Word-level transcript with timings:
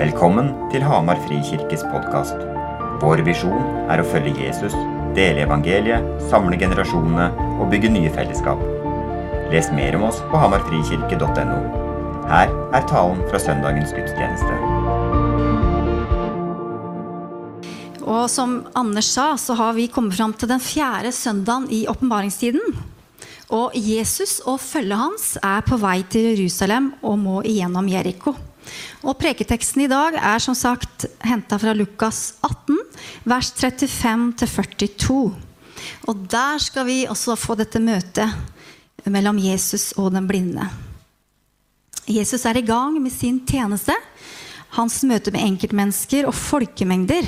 Velkommen 0.00 0.46
til 0.72 0.80
Hamar 0.80 1.18
Frikirkes 1.26 1.82
podkast. 1.92 2.38
Vår 3.02 3.20
visjon 3.26 3.66
er 3.92 4.00
å 4.00 4.06
følge 4.08 4.46
Jesus, 4.46 4.72
dele 5.12 5.42
evangeliet, 5.44 6.06
samle 6.30 6.56
generasjonene 6.56 7.26
og 7.60 7.68
bygge 7.68 7.90
nye 7.92 8.08
fellesskap. 8.14 8.62
Les 9.52 9.68
mer 9.76 9.98
om 9.98 10.06
oss 10.08 10.22
på 10.32 10.40
hamarfrikirke.no. 10.40 11.60
Her 12.32 12.48
er 12.48 12.88
talen 12.88 13.20
fra 13.28 13.42
søndagens 13.44 13.92
gudstjeneste. 13.92 14.56
Og 18.00 18.24
som 18.32 18.62
Anders 18.72 19.12
sa, 19.12 19.34
så 19.36 19.60
har 19.60 19.76
vi 19.76 19.90
kommet 19.92 20.16
fram 20.16 20.32
til 20.32 20.48
den 20.48 20.64
fjerde 20.64 21.12
søndagen 21.12 21.68
i 21.68 21.84
åpenbaringstiden. 21.92 22.78
Og 23.52 23.76
Jesus 23.76 24.38
og 24.48 24.62
følget 24.64 25.04
hans 25.04 25.34
er 25.44 25.60
på 25.68 25.76
vei 25.76 25.98
til 26.08 26.32
Jerusalem 26.32 26.94
og 27.02 27.20
må 27.20 27.42
igjennom 27.44 27.92
Jeriko. 27.92 28.40
Og 29.02 29.18
Preketeksten 29.20 29.84
i 29.84 29.90
dag 29.90 30.16
er 30.18 30.42
som 30.42 30.56
sagt 30.58 31.06
henta 31.24 31.58
fra 31.60 31.74
Lukas 31.76 32.34
18, 32.46 32.76
vers 33.24 33.52
35-42. 33.56 35.20
Og 36.08 36.24
der 36.30 36.60
skal 36.62 36.86
vi 36.88 37.02
også 37.08 37.36
få 37.38 37.56
dette 37.58 37.80
møtet 37.82 38.28
mellom 39.08 39.38
Jesus 39.40 39.90
og 39.96 40.12
den 40.14 40.28
blinde. 40.28 40.66
Jesus 42.10 42.44
er 42.44 42.58
i 42.58 42.66
gang 42.66 42.96
med 43.00 43.12
sin 43.14 43.40
tjeneste, 43.46 43.94
hans 44.76 45.00
møte 45.06 45.32
med 45.34 45.44
enkeltmennesker 45.46 46.28
og 46.28 46.34
folkemengder. 46.36 47.26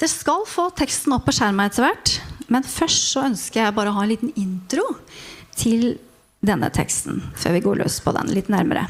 Dere 0.00 0.10
skal 0.10 0.46
få 0.48 0.70
teksten 0.76 1.12
opp 1.14 1.26
på 1.28 1.34
skjermen 1.36 1.66
etter 1.66 1.84
hvert, 1.84 2.14
men 2.50 2.66
først 2.66 3.10
så 3.12 3.26
ønsker 3.28 3.64
jeg 3.64 3.76
bare 3.76 3.92
å 3.92 3.98
ha 3.98 4.06
en 4.06 4.12
liten 4.14 4.32
intro 4.38 4.86
til 5.58 5.98
denne 6.40 6.70
teksten, 6.72 7.20
før 7.36 7.56
vi 7.56 7.64
går 7.66 7.82
løs 7.82 8.00
på 8.02 8.14
den 8.16 8.32
litt 8.32 8.48
nærmere. 8.52 8.86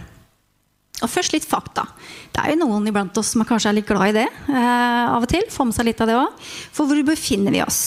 Og 1.00 1.10
først 1.10 1.34
litt 1.34 1.46
fakta. 1.48 1.86
Det 2.30 2.42
er 2.42 2.52
jo 2.54 2.60
noen 2.62 2.86
iblant 2.90 3.16
oss 3.20 3.32
som 3.34 3.44
kanskje 3.46 3.72
er 3.72 3.78
litt 3.78 3.88
glad 3.88 4.12
i 4.12 4.18
det 4.20 4.28
eh, 4.28 5.06
av 5.10 5.24
og 5.24 5.30
til. 5.30 5.46
Få 5.52 5.66
med 5.68 5.76
seg 5.76 5.88
litt 5.88 6.02
av 6.04 6.10
det 6.10 6.18
òg. 6.20 6.50
For 6.76 6.88
hvor 6.88 7.00
befinner 7.08 7.54
vi 7.54 7.62
oss? 7.64 7.80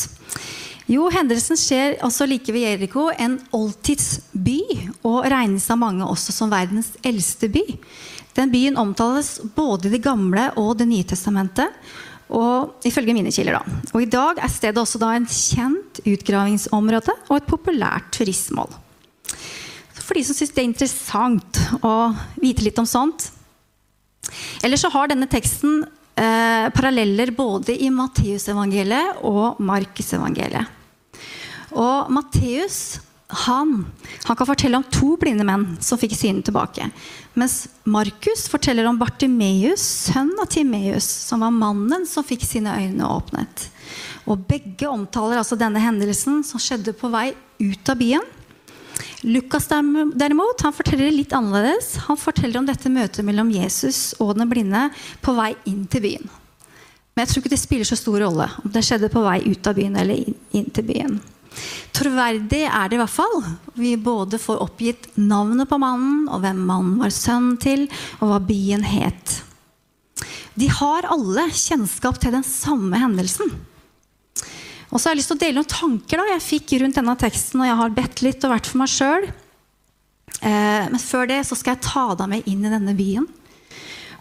Jo, 0.91 1.07
hendelsen 1.13 1.55
skjer 1.59 1.95
også 2.03 2.27
like 2.27 2.51
ved 2.51 2.65
Jeriko, 2.65 3.07
en 3.15 3.37
oldtidsby, 3.55 4.59
og 5.07 5.23
regnes 5.31 5.69
av 5.71 5.79
mange 5.79 6.03
også 6.03 6.35
som 6.35 6.51
verdens 6.51 6.91
eldste 7.07 7.47
by. 7.53 7.63
Den 8.35 8.51
byen 8.51 8.79
omtales 8.81 9.37
både 9.55 9.87
i 9.87 9.93
Det 9.93 10.03
gamle 10.03 10.49
og 10.59 10.75
Det 10.81 10.89
nye 10.89 11.07
testamentet. 11.07 11.71
Og 12.33 12.85
ifølge 12.87 13.13
mine 13.13 13.31
kilder 13.31 13.59
da. 13.59 13.79
Og 13.93 14.01
I 14.01 14.09
dag 14.09 14.39
er 14.41 14.49
stedet 14.49 14.79
også 14.81 14.97
da 14.97 15.11
en 15.13 15.27
kjent 15.29 15.99
utgravingsområde 16.01 17.13
og 17.29 17.35
et 17.37 17.49
populært 17.49 18.09
turistmål. 18.15 18.71
For 20.13 20.19
de 20.21 20.27
som 20.27 20.37
syns 20.37 20.51
det 20.53 20.61
er 20.61 20.67
interessant 20.67 21.59
å 21.81 21.91
vite 22.37 22.61
litt 22.61 22.77
om 22.77 22.85
sånt. 22.85 23.31
Eller 24.61 24.77
så 24.77 24.91
har 24.93 25.09
denne 25.09 25.25
teksten 25.25 25.79
eh, 25.81 26.67
paralleller 26.69 27.31
både 27.33 27.73
i 27.81 27.87
Matteusevangeliet 27.89 29.23
og 29.25 29.57
Markusevangeliet. 29.65 30.69
Og 31.73 32.11
Matteus 32.13 32.99
han, 33.47 33.71
han, 34.27 34.37
kan 34.37 34.51
fortelle 34.51 34.77
om 34.77 34.85
to 34.93 35.15
blinde 35.17 35.47
menn 35.49 35.65
som 35.81 35.97
fikk 35.97 36.13
synet 36.19 36.45
tilbake. 36.45 36.91
Mens 37.33 37.63
Markus 37.81 38.45
forteller 38.53 38.85
om 38.85 39.01
Bartimeus, 39.01 39.81
sønn 40.11 40.29
av 40.37 40.51
Timeus, 40.53 41.09
som 41.31 41.41
var 41.41 41.57
mannen 41.57 42.05
som 42.05 42.21
fikk 42.21 42.45
sine 42.45 42.77
øyne 42.85 43.09
åpnet. 43.09 43.65
Og 44.29 44.45
Begge 44.45 44.93
omtaler 44.93 45.41
altså 45.41 45.57
denne 45.57 45.81
hendelsen 45.81 46.43
som 46.45 46.61
skjedde 46.61 46.93
på 47.01 47.09
vei 47.09 47.31
ut 47.65 47.89
av 47.89 47.97
byen. 47.97 48.31
Lukas 49.23 49.67
derimot, 49.69 50.61
han 50.61 50.75
forteller 50.75 51.11
litt 51.11 51.33
annerledes. 51.33 51.95
Han 52.07 52.19
forteller 52.19 52.59
om 52.59 52.67
dette 52.67 52.91
møtet 52.91 53.25
mellom 53.25 53.51
Jesus 53.53 54.13
og 54.19 54.35
den 54.37 54.49
blinde 54.51 54.89
på 55.23 55.35
vei 55.37 55.53
inn 55.69 55.85
til 55.87 56.03
byen. 56.03 56.33
Men 57.13 57.23
jeg 57.23 57.29
tror 57.29 57.43
ikke 57.43 57.53
det 57.53 57.61
spiller 57.61 57.87
så 57.87 57.97
stor 57.99 58.19
rolle 58.23 58.49
om 58.63 58.73
det 58.73 58.83
skjedde 58.85 59.11
på 59.13 59.21
vei 59.23 59.39
ut 59.45 59.69
av 59.69 59.77
byen 59.77 59.99
eller 60.01 60.33
inn 60.57 60.69
til 60.73 60.87
byen. 60.87 61.19
Troverdig 61.93 62.63
er 62.65 62.89
det 62.89 62.97
i 62.97 63.01
hvert 63.01 63.13
fall. 63.13 63.35
Vi 63.77 63.93
både 64.01 64.39
får 64.41 64.63
oppgitt 64.63 65.11
navnet 65.21 65.69
på 65.69 65.77
mannen, 65.81 66.23
og 66.25 66.41
hvem 66.41 66.63
mannen 66.65 66.95
var 67.01 67.13
sønn 67.13 67.53
til, 67.61 67.85
og 68.19 68.31
hva 68.31 68.39
byen 68.41 68.85
het. 68.87 69.37
De 70.57 70.69
har 70.69 71.05
alle 71.13 71.45
kjennskap 71.53 72.17
til 72.21 72.33
den 72.35 72.45
samme 72.45 72.97
hendelsen. 73.01 73.53
Og 74.93 75.01
så 75.01 75.09
har 75.09 75.15
jeg 75.15 75.23
lyst 75.23 75.31
til 75.31 75.39
å 75.39 75.41
dele 75.41 75.57
noen 75.57 75.71
tanker 75.71 76.21
da, 76.21 76.27
jeg 76.35 76.45
fikk 76.45 76.75
rundt 76.83 76.99
denne 76.99 77.15
teksten, 77.17 77.63
og 77.63 77.67
jeg 77.67 77.79
har 77.79 77.95
bedt 77.95 78.21
litt 78.21 78.45
og 78.45 78.53
vært 78.53 78.69
for 78.69 78.81
meg 78.83 78.91
sjøl. 78.93 79.25
Eh, 80.37 80.85
men 80.93 81.01
før 81.01 81.25
det 81.31 81.39
så 81.47 81.57
skal 81.57 81.75
jeg 81.75 81.87
ta 81.87 82.03
deg 82.19 82.29
med 82.29 82.49
inn 82.51 82.61
i 82.61 82.73
denne 82.73 82.93
byen. 82.97 83.25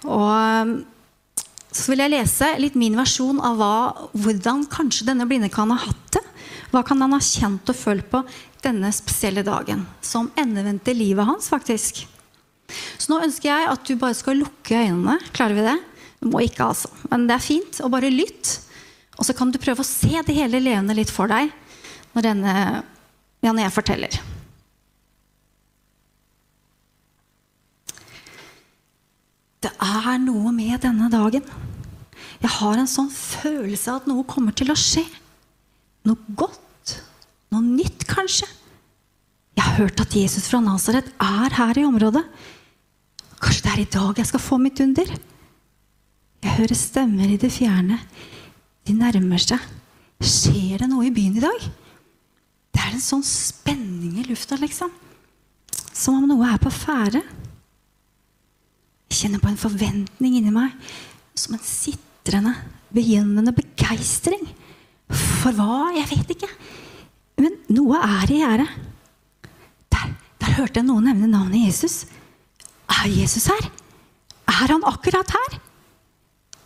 Og 0.08 0.72
så 1.72 1.92
vil 1.92 2.02
jeg 2.04 2.12
lese 2.12 2.48
litt 2.60 2.74
min 2.76 2.96
versjon 2.98 3.40
av 3.44 3.60
hva, 3.60 3.74
hvordan 4.16 4.64
kanskje 4.72 5.06
denne 5.08 5.28
blinde 5.28 5.52
kan 5.52 5.70
ha 5.72 5.78
hatt 5.84 6.16
det. 6.16 6.24
Hva 6.72 6.80
kan 6.88 7.04
han 7.04 7.12
ha 7.12 7.20
kjent 7.20 7.68
og 7.68 7.76
følt 7.76 8.08
på 8.08 8.22
denne 8.64 8.88
spesielle 8.96 9.44
dagen, 9.44 9.84
som 10.00 10.30
endevendte 10.40 10.94
livet 10.96 11.28
hans, 11.28 11.50
faktisk. 11.52 12.04
Så 12.96 13.12
nå 13.12 13.20
ønsker 13.26 13.50
jeg 13.50 13.70
at 13.72 13.88
du 13.88 13.96
bare 14.00 14.16
skal 14.16 14.40
lukke 14.40 14.78
øynene. 14.86 15.18
Klarer 15.36 15.58
vi 15.58 15.66
det? 15.68 15.78
Du 16.22 16.30
må 16.32 16.44
ikke, 16.46 16.70
altså. 16.70 16.88
Men 17.10 17.26
det 17.28 17.36
er 17.36 17.44
fint. 17.44 17.80
Og 17.84 17.92
bare 17.92 18.12
lytt. 18.12 18.54
Og 19.18 19.26
så 19.28 19.34
kan 19.36 19.52
du 19.52 19.60
prøve 19.60 19.84
å 19.84 19.86
se 19.86 20.22
det 20.24 20.36
hele 20.36 20.60
levende 20.62 20.96
litt 20.96 21.12
for 21.12 21.30
deg 21.30 21.50
når, 22.12 22.24
denne, 22.26 22.54
ja, 23.44 23.52
når 23.52 23.66
jeg 23.66 23.74
forteller. 23.76 24.20
Det 29.62 29.70
er 29.78 30.16
noe 30.22 30.50
med 30.54 30.80
denne 30.82 31.10
dagen. 31.12 31.44
Jeg 32.42 32.50
har 32.56 32.80
en 32.80 32.90
sånn 32.90 33.10
følelse 33.12 33.92
av 33.92 34.00
at 34.02 34.08
noe 34.10 34.26
kommer 34.26 34.54
til 34.58 34.72
å 34.72 34.78
skje. 34.78 35.04
Noe 36.08 36.18
godt. 36.34 36.96
Noe 37.54 37.62
nytt, 37.62 38.02
kanskje. 38.10 38.48
Jeg 39.52 39.62
har 39.62 39.76
hørt 39.84 40.00
at 40.02 40.16
Jesus 40.16 40.48
fra 40.50 40.58
Nasaret 40.64 41.12
er 41.22 41.54
her 41.54 41.78
i 41.78 41.86
området. 41.86 42.24
Kanskje 43.42 43.66
det 43.66 43.72
er 43.72 43.82
i 43.84 43.90
dag 43.94 44.18
jeg 44.18 44.30
skal 44.32 44.42
få 44.42 44.58
mitt 44.62 44.80
under? 44.82 45.14
Jeg 46.42 46.56
hører 46.58 46.78
stemmer 46.78 47.30
i 47.30 47.38
det 47.38 47.52
fjerne. 47.54 48.00
De 48.86 48.94
nærmer 48.96 49.42
seg. 49.42 49.62
Skjer 50.22 50.82
det 50.82 50.88
noe 50.90 51.06
i 51.08 51.14
byen 51.14 51.38
i 51.38 51.42
dag? 51.42 51.64
Det 52.72 52.80
er 52.82 52.94
en 52.94 53.04
sånn 53.04 53.24
spenning 53.26 54.20
i 54.20 54.26
lufta, 54.28 54.56
liksom. 54.60 54.92
Som 55.92 56.22
om 56.22 56.28
noe 56.30 56.48
er 56.48 56.60
på 56.62 56.72
ferde. 56.72 57.20
Jeg 59.10 59.18
kjenner 59.18 59.42
på 59.42 59.50
en 59.50 59.60
forventning 59.60 60.38
inni 60.38 60.54
meg. 60.54 60.72
Som 61.38 61.56
en 61.58 61.64
sitrende, 61.66 62.54
begynnende 62.94 63.54
begeistring. 63.56 64.46
For 65.12 65.52
hva? 65.56 65.92
Jeg 65.98 66.08
vet 66.14 66.34
ikke. 66.36 66.48
Men 67.42 67.58
noe 67.74 68.00
er 68.00 68.32
i 68.32 68.40
gjære. 68.40 68.66
Der, 69.92 70.16
der 70.40 70.56
hørte 70.58 70.80
jeg 70.80 70.88
noen 70.88 71.10
nevne 71.10 71.28
navnet 71.30 71.66
Jesus. 71.66 72.04
Er 72.88 73.10
Jesus 73.10 73.50
her? 73.50 73.68
Er 74.48 74.74
han 74.74 74.84
akkurat 74.88 75.34
her? 75.34 75.58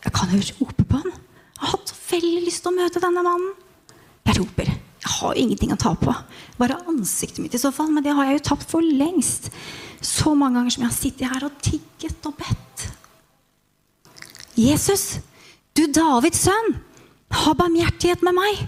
Jeg 0.04 0.14
kan 0.14 0.30
jo 0.30 0.42
rope 0.60 0.84
på 0.86 1.02
han. 1.02 1.12
Jeg 1.56 1.62
har 1.64 1.72
hatt 1.72 1.95
veldig 2.16 2.44
lyst 2.46 2.64
til 2.64 2.72
å 2.72 2.76
møte 2.76 3.02
denne 3.02 3.24
mannen. 3.24 3.54
Jeg 4.26 4.40
roper. 4.40 4.70
Jeg 5.06 5.12
har 5.20 5.38
ingenting 5.38 5.72
å 5.74 5.78
ta 5.80 5.92
på. 5.98 6.12
Bare 6.58 6.80
ansiktet 6.90 7.42
mitt 7.44 7.54
i 7.54 7.60
så 7.62 7.70
fall. 7.74 7.92
Men 7.94 8.04
det 8.04 8.14
har 8.16 8.28
jeg 8.28 8.40
jo 8.40 8.46
tapt 8.50 8.66
for 8.70 8.84
lengst. 8.84 9.50
Så 10.04 10.34
mange 10.34 10.58
ganger 10.58 10.74
som 10.74 10.84
jeg 10.84 10.90
har 10.90 10.96
sittet 10.96 11.30
her 11.30 11.46
og 11.46 11.60
tigget 11.62 12.28
og 12.28 12.36
bedt. 12.40 12.86
Jesus, 14.56 15.18
du 15.76 15.84
Davids 15.92 16.46
sønn, 16.46 16.78
ha 17.44 17.52
barmhjertighet 17.58 18.24
med 18.24 18.36
meg. 18.38 18.64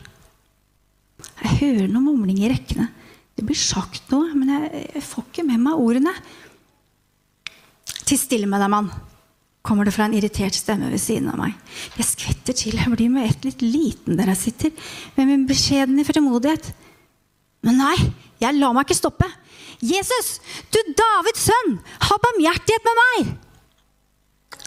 Jeg 1.38 1.58
hører 1.62 1.90
noe 1.90 2.04
mumling 2.04 2.42
i 2.42 2.50
rekkene. 2.52 2.90
Det 3.38 3.46
blir 3.46 3.58
sagt 3.58 4.10
noe, 4.12 4.34
men 4.36 4.50
jeg 4.52 5.04
får 5.06 5.28
ikke 5.30 5.46
med 5.48 5.62
meg 5.62 5.80
ordene. 5.80 6.12
Til 8.08 8.18
stille 8.20 8.48
med 8.50 8.60
deg, 8.60 8.72
mann 8.72 8.90
kommer 9.68 9.84
det 9.84 9.92
fra 9.92 10.06
en 10.08 10.16
irritert 10.16 10.56
stemme 10.56 10.88
ved 10.88 11.00
siden 11.02 11.28
av 11.32 11.36
meg. 11.40 11.56
Jeg 11.98 12.08
skvetter 12.08 12.56
til. 12.56 12.78
Jeg 12.80 12.92
blir 12.94 13.12
med 13.12 13.28
ett 13.28 13.44
litt 13.44 13.64
liten 13.64 14.16
der 14.16 14.32
jeg 14.32 14.40
sitter, 14.46 14.94
med 15.18 15.28
min 15.28 15.44
beskjedne 15.48 16.06
fremodighet. 16.08 16.70
Men 17.66 17.80
nei, 17.82 17.96
jeg 18.40 18.56
lar 18.56 18.72
meg 18.76 18.86
ikke 18.86 18.96
stoppe. 18.96 19.28
Jesus, 19.84 20.38
du 20.74 20.78
Davids 20.98 21.44
sønn, 21.46 21.76
ha 22.08 22.16
barmhjertighet 22.24 22.86
med 22.88 22.98
meg! 23.02 23.28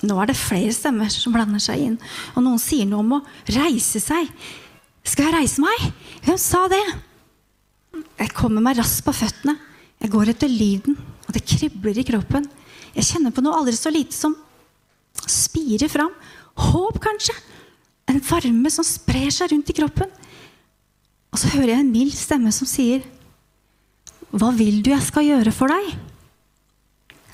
Nå 0.07 0.15
er 0.18 0.31
det 0.31 0.38
flere 0.39 0.71
stemmer 0.74 1.12
som 1.13 1.33
blander 1.36 1.62
seg 1.62 1.81
inn, 1.83 1.98
og 2.33 2.45
noen 2.45 2.62
sier 2.62 2.88
noe 2.89 3.03
om 3.03 3.18
å 3.18 3.24
reise 3.53 4.00
seg. 4.01 4.30
Skal 5.06 5.27
jeg 5.27 5.36
reise 5.36 5.63
meg? 5.63 5.89
Hvem 6.25 6.39
sa 6.42 6.63
det? 6.71 6.81
Jeg 8.21 8.33
kommer 8.38 8.63
meg 8.63 8.80
raskt 8.80 9.03
på 9.06 9.13
føttene. 9.13 9.57
Jeg 10.01 10.13
går 10.13 10.31
etter 10.33 10.50
lyden, 10.50 10.95
og 11.27 11.36
det 11.36 11.44
kribler 11.45 12.00
i 12.01 12.07
kroppen. 12.07 12.48
Jeg 12.95 13.07
kjenner 13.12 13.36
på 13.36 13.44
noe 13.45 13.59
aldri 13.59 13.75
så 13.77 13.92
lite 13.94 14.15
som 14.15 14.33
spirer 15.29 15.91
fram. 15.91 16.13
Håp, 16.57 17.00
kanskje. 17.03 17.35
En 18.09 18.19
varme 18.25 18.71
som 18.73 18.85
sprer 18.85 19.31
seg 19.33 19.51
rundt 19.51 19.71
i 19.71 19.77
kroppen. 19.77 20.09
Og 21.31 21.39
så 21.39 21.51
hører 21.53 21.75
jeg 21.75 21.83
en 21.85 21.94
mild 21.94 22.15
stemme 22.18 22.51
som 22.51 22.68
sier, 22.68 23.03
'Hva 24.31 24.51
vil 24.56 24.81
du 24.83 24.91
jeg 24.91 25.03
skal 25.03 25.27
gjøre 25.27 25.51
for 25.51 25.68
deg?' 25.68 25.97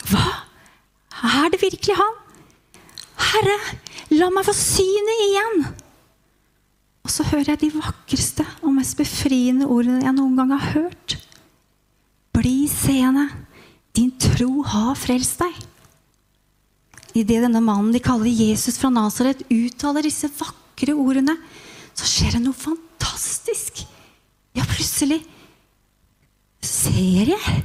Hva? 0.10 0.25
Er 1.24 1.50
det 1.50 1.62
virkelig 1.62 1.95
han? 1.98 2.16
Herre, 3.18 3.57
la 4.12 4.30
meg 4.30 4.45
få 4.45 4.54
synet 4.54 5.24
igjen! 5.28 5.66
Og 7.04 7.12
så 7.12 7.24
hører 7.24 7.54
jeg 7.54 7.62
de 7.62 7.80
vakreste 7.80 8.45
og 8.62 8.74
mest 8.75 8.98
befriende 9.00 9.68
ordene 9.72 10.04
jeg 10.04 10.16
noen 10.18 10.36
gang 10.38 10.51
har 10.54 10.74
hørt. 10.75 11.18
Bli 12.36 12.68
seende, 12.68 13.30
din 13.95 14.12
tro 14.19 14.62
har 14.62 14.94
frelst 15.00 15.40
deg. 15.42 15.67
Idet 17.18 17.42
denne 17.48 17.62
mannen 17.64 17.94
de 17.96 18.02
kaller 18.04 18.30
Jesus 18.30 18.78
fra 18.78 18.92
Nasaret, 18.94 19.42
uttaler 19.50 20.06
disse 20.06 20.30
vakre 20.38 20.94
ordene, 20.94 21.34
så 21.98 22.06
skjer 22.06 22.38
det 22.38 22.44
noe 22.44 22.58
fantastisk. 22.58 23.81
Ja, 24.58 24.66
plutselig 24.69 25.24
ser 26.68 27.34
jeg. 27.34 27.62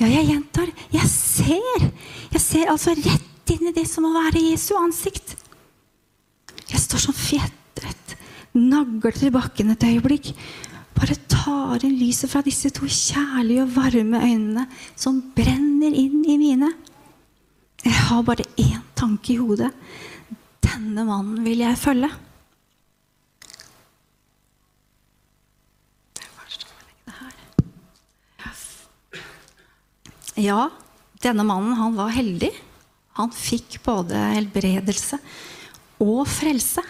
Ja, 0.00 0.08
jeg 0.08 0.26
gjentar. 0.30 0.70
Jeg 0.92 1.08
ser. 1.10 1.88
Jeg 2.34 2.42
ser 2.42 2.70
altså 2.72 2.94
rett 2.98 3.52
inn 3.54 3.68
i 3.70 3.74
det 3.76 3.84
som 3.88 4.06
må 4.06 4.12
være 4.14 4.42
Jesu 4.42 4.72
ansikt. 4.78 5.36
Jeg 6.70 6.80
står 6.80 7.04
som 7.06 7.16
fjetret, 7.16 8.16
nagler 8.56 9.14
til 9.16 9.34
bakken 9.34 9.74
et 9.74 9.86
øyeblikk. 9.86 10.32
Bare 10.94 11.16
tar 11.30 11.84
inn 11.84 11.98
lyset 11.98 12.30
fra 12.30 12.42
disse 12.46 12.70
to 12.74 12.88
kjærlige 12.88 13.66
og 13.66 13.74
varme 13.76 14.22
øynene 14.22 14.66
som 14.96 15.20
brenner 15.36 15.92
inn 15.92 16.22
i 16.24 16.38
mine. 16.40 16.70
Jeg 17.84 17.96
har 18.08 18.22
bare 18.24 18.46
én 18.56 18.80
tanke 18.96 19.34
i 19.34 19.40
hodet. 19.40 19.70
Denne 20.64 21.04
mannen 21.04 21.44
vil 21.44 21.60
jeg 21.60 21.76
følge. 21.76 22.08
Ja, 30.34 30.66
denne 31.22 31.44
mannen 31.46 31.76
han 31.78 31.94
var 31.94 32.10
heldig. 32.10 32.50
Han 33.14 33.30
fikk 33.30 33.78
både 33.84 34.18
helbredelse 34.34 35.20
og 36.02 36.24
frelse. 36.26 36.82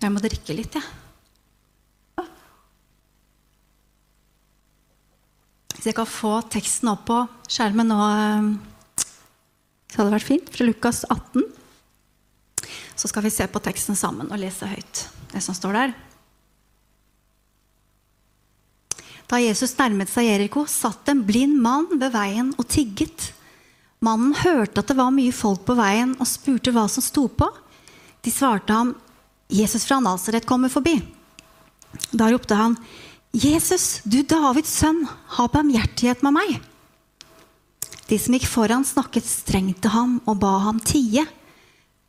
Jeg 0.00 0.10
må 0.10 0.22
drikke 0.24 0.56
litt, 0.56 0.74
jeg. 0.74 0.82
Ja. 2.18 2.24
Hvis 5.76 5.86
jeg 5.92 5.96
kan 6.00 6.10
få 6.10 6.32
teksten 6.50 6.90
opp 6.90 7.06
på 7.12 7.20
skjermen 7.46 7.92
nå, 7.92 8.00
så 9.90 9.98
hadde 9.98 10.10
det 10.10 10.18
vært 10.18 10.30
fint. 10.30 10.52
Fra 10.54 10.66
Lukas 10.68 11.02
18. 11.10 11.42
Så 12.94 13.10
skal 13.10 13.24
vi 13.26 13.32
se 13.34 13.46
på 13.50 13.62
teksten 13.64 13.98
sammen 13.98 14.30
og 14.30 14.40
lese 14.40 14.68
høyt 14.70 15.06
det 15.30 15.42
som 15.44 15.56
står 15.56 15.76
der. 15.76 15.92
Da 19.30 19.38
Jesus 19.38 19.76
nærmet 19.78 20.10
seg 20.10 20.26
Jeriko, 20.26 20.64
satt 20.66 21.08
en 21.12 21.22
blind 21.26 21.60
mann 21.62 21.86
ved 21.92 22.10
veien 22.14 22.50
og 22.58 22.66
tigget. 22.70 23.30
Mannen 24.02 24.34
hørte 24.34 24.82
at 24.82 24.90
det 24.90 24.96
var 24.98 25.14
mye 25.14 25.34
folk 25.34 25.62
på 25.68 25.76
veien, 25.78 26.16
og 26.18 26.26
spurte 26.26 26.72
hva 26.74 26.88
som 26.90 27.04
sto 27.04 27.28
på. 27.28 27.46
De 28.24 28.32
svarte 28.34 28.74
ham, 28.74 28.96
'Jesus 29.50 29.86
fra 29.86 30.00
Nasaret 30.00 30.46
kommer 30.46 30.68
forbi.' 30.68 30.98
Da 32.10 32.30
ropte 32.30 32.54
han, 32.54 32.76
'Jesus, 33.32 34.02
du 34.04 34.22
Davids 34.22 34.70
sønn, 34.70 35.06
ha 35.06 35.46
barmhjertighet 35.46 36.22
med 36.22 36.34
meg.' 36.34 36.69
De 38.10 38.18
som 38.18 38.34
gikk 38.34 38.48
foran, 38.50 38.82
snakket 38.82 39.26
strengt 39.28 39.84
til 39.84 39.92
ham 39.94 40.16
og 40.26 40.40
ba 40.42 40.56
ham 40.64 40.80
tie. 40.82 41.22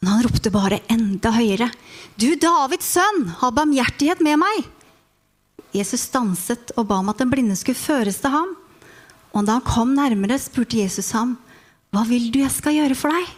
Men 0.01 0.15
han 0.15 0.23
ropte 0.25 0.49
bare 0.49 0.79
enda 0.89 1.29
høyere, 1.35 1.69
'Du 2.17 2.33
Davids 2.41 2.89
sønn, 2.89 3.27
ha 3.37 3.51
barmhjertighet 3.53 4.23
med 4.25 4.41
meg.' 4.41 4.65
Jesus 5.77 6.09
stanset 6.09 6.73
og 6.75 6.87
ba 6.89 6.97
om 6.99 7.13
at 7.13 7.21
den 7.21 7.29
blinde 7.29 7.55
skulle 7.55 7.77
føres 7.77 8.17
til 8.19 8.33
ham. 8.33 8.55
Og 9.31 9.45
da 9.45 9.59
han 9.59 9.67
kom 9.67 9.93
nærmere, 9.93 10.41
spurte 10.41 10.81
Jesus 10.81 11.13
ham, 11.13 11.37
'Hva 11.93 12.07
vil 12.09 12.31
du 12.31 12.39
jeg 12.41 12.51
skal 12.51 12.73
gjøre 12.73 12.97
for 12.97 13.13
deg?' 13.13 13.35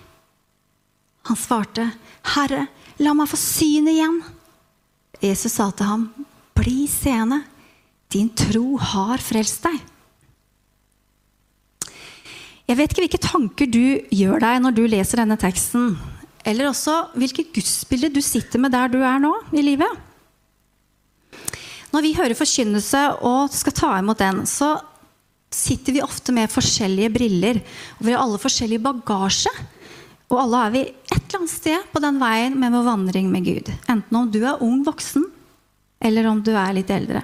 Han 1.28 1.36
svarte, 1.36 1.92
'Herre, 2.24 2.68
la 3.00 3.14
meg 3.14 3.28
få 3.28 3.36
syn 3.36 3.92
igjen.' 3.92 4.24
Jesus 5.20 5.52
sa 5.52 5.70
til 5.72 5.86
ham, 5.86 6.14
'Bli 6.56 6.88
seende. 6.88 7.44
Din 8.10 8.30
tro 8.30 8.78
har 8.78 9.18
frelst 9.18 9.64
deg.' 9.68 9.93
Jeg 12.74 12.80
vet 12.80 12.94
ikke 12.96 13.04
hvilke 13.04 13.22
tanker 13.22 13.68
du 13.70 13.84
gjør 14.10 14.40
deg 14.42 14.62
når 14.64 14.74
du 14.74 14.88
leser 14.90 15.20
denne 15.22 15.36
teksten, 15.38 15.92
eller 16.42 16.72
også 16.72 16.96
hvilket 17.22 17.52
gudsbilde 17.54 18.10
du 18.16 18.18
sitter 18.26 18.58
med 18.64 18.74
der 18.74 18.90
du 18.90 18.98
er 19.06 19.20
nå 19.22 19.30
i 19.54 19.62
livet. 19.62 20.00
Når 21.94 22.02
vi 22.02 22.16
hører 22.18 22.34
forkynnelse 22.34 23.04
og 23.30 23.54
skal 23.54 23.78
ta 23.78 23.92
imot 24.00 24.18
den, 24.24 24.42
så 24.50 24.72
sitter 25.54 26.00
vi 26.00 26.02
ofte 26.02 26.34
med 26.34 26.50
forskjellige 26.50 27.14
briller. 27.14 27.62
Og 28.00 28.08
vi 28.08 28.18
har 28.18 28.26
alle 28.26 28.42
forskjellig 28.42 28.82
bagasje. 28.82 29.54
Og 30.34 30.40
alle 30.42 30.66
er 30.66 30.74
vi 30.74 30.86
et 30.90 31.20
eller 31.20 31.44
annet 31.44 31.54
sted 31.54 31.90
på 31.94 32.02
den 32.02 32.18
veien 32.26 32.58
med 32.58 32.74
vår 32.74 32.90
vandring 32.90 33.30
med 33.30 33.46
Gud. 33.54 33.70
Enten 33.86 34.18
om 34.18 34.34
du 34.34 34.42
er 34.42 34.66
ung 34.66 34.82
voksen, 34.82 35.30
eller 36.02 36.26
om 36.32 36.42
du 36.42 36.56
er 36.58 36.74
litt 36.74 36.90
eldre. 36.90 37.22